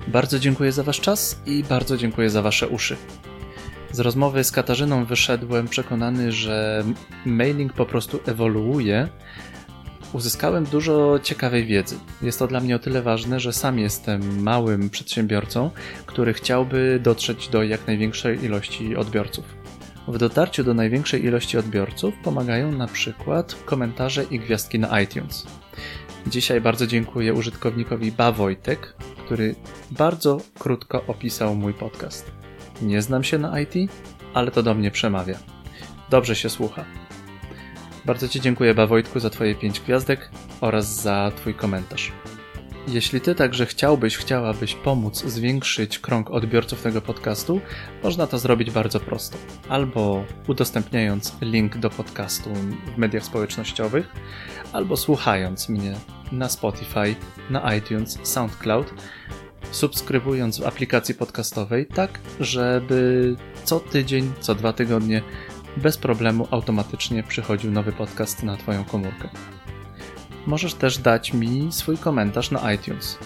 [0.07, 2.97] Bardzo dziękuję za Wasz czas i bardzo dziękuję za Wasze uszy.
[3.91, 6.83] Z rozmowy z Katarzyną wyszedłem przekonany, że
[7.25, 9.07] mailing po prostu ewoluuje.
[10.13, 11.95] Uzyskałem dużo ciekawej wiedzy.
[12.21, 15.71] Jest to dla mnie o tyle ważne, że sam jestem małym przedsiębiorcą,
[16.05, 19.45] który chciałby dotrzeć do jak największej ilości odbiorców.
[20.07, 25.47] W dotarciu do największej ilości odbiorców pomagają na przykład komentarze i gwiazdki na iTunes.
[26.29, 28.93] Dzisiaj bardzo dziękuję użytkownikowi Ba Wojtek,
[29.25, 29.55] który
[29.91, 32.31] bardzo krótko opisał mój podcast.
[32.81, 33.73] Nie znam się na IT,
[34.33, 35.37] ale to do mnie przemawia.
[36.09, 36.85] Dobrze się słucha.
[38.05, 40.29] Bardzo Ci dziękuję, Ba Wojtku, za Twoje 5 gwiazdek
[40.61, 42.11] oraz za Twój komentarz.
[42.87, 47.61] Jeśli Ty także chciałbyś, chciałabyś pomóc zwiększyć krąg odbiorców tego podcastu,
[48.03, 49.37] można to zrobić bardzo prosto.
[49.69, 52.49] Albo udostępniając link do podcastu
[52.95, 54.07] w mediach społecznościowych,
[54.73, 55.95] albo słuchając mnie
[56.31, 57.15] na Spotify,
[57.49, 58.93] na iTunes, SoundCloud,
[59.71, 65.21] subskrybując w aplikacji podcastowej, tak żeby co tydzień, co dwa tygodnie
[65.77, 69.29] bez problemu automatycznie przychodził nowy podcast na Twoją komórkę.
[70.47, 73.17] Możesz też dać mi swój komentarz na iTunes.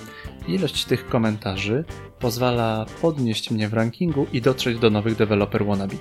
[0.47, 1.85] Ilość tych komentarzy
[2.19, 5.95] pozwala podnieść mnie w rankingu i dotrzeć do nowych developer wannabe.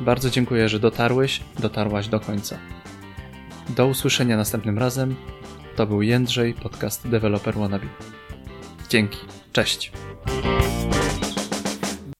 [0.00, 2.58] Bardzo dziękuję, że dotarłeś, dotarłaś do końca.
[3.68, 5.14] Do usłyszenia następnym razem.
[5.76, 7.86] To był Jędrzej, podcast Developer Wannabe.
[8.88, 9.18] Dzięki.
[9.52, 9.92] Cześć.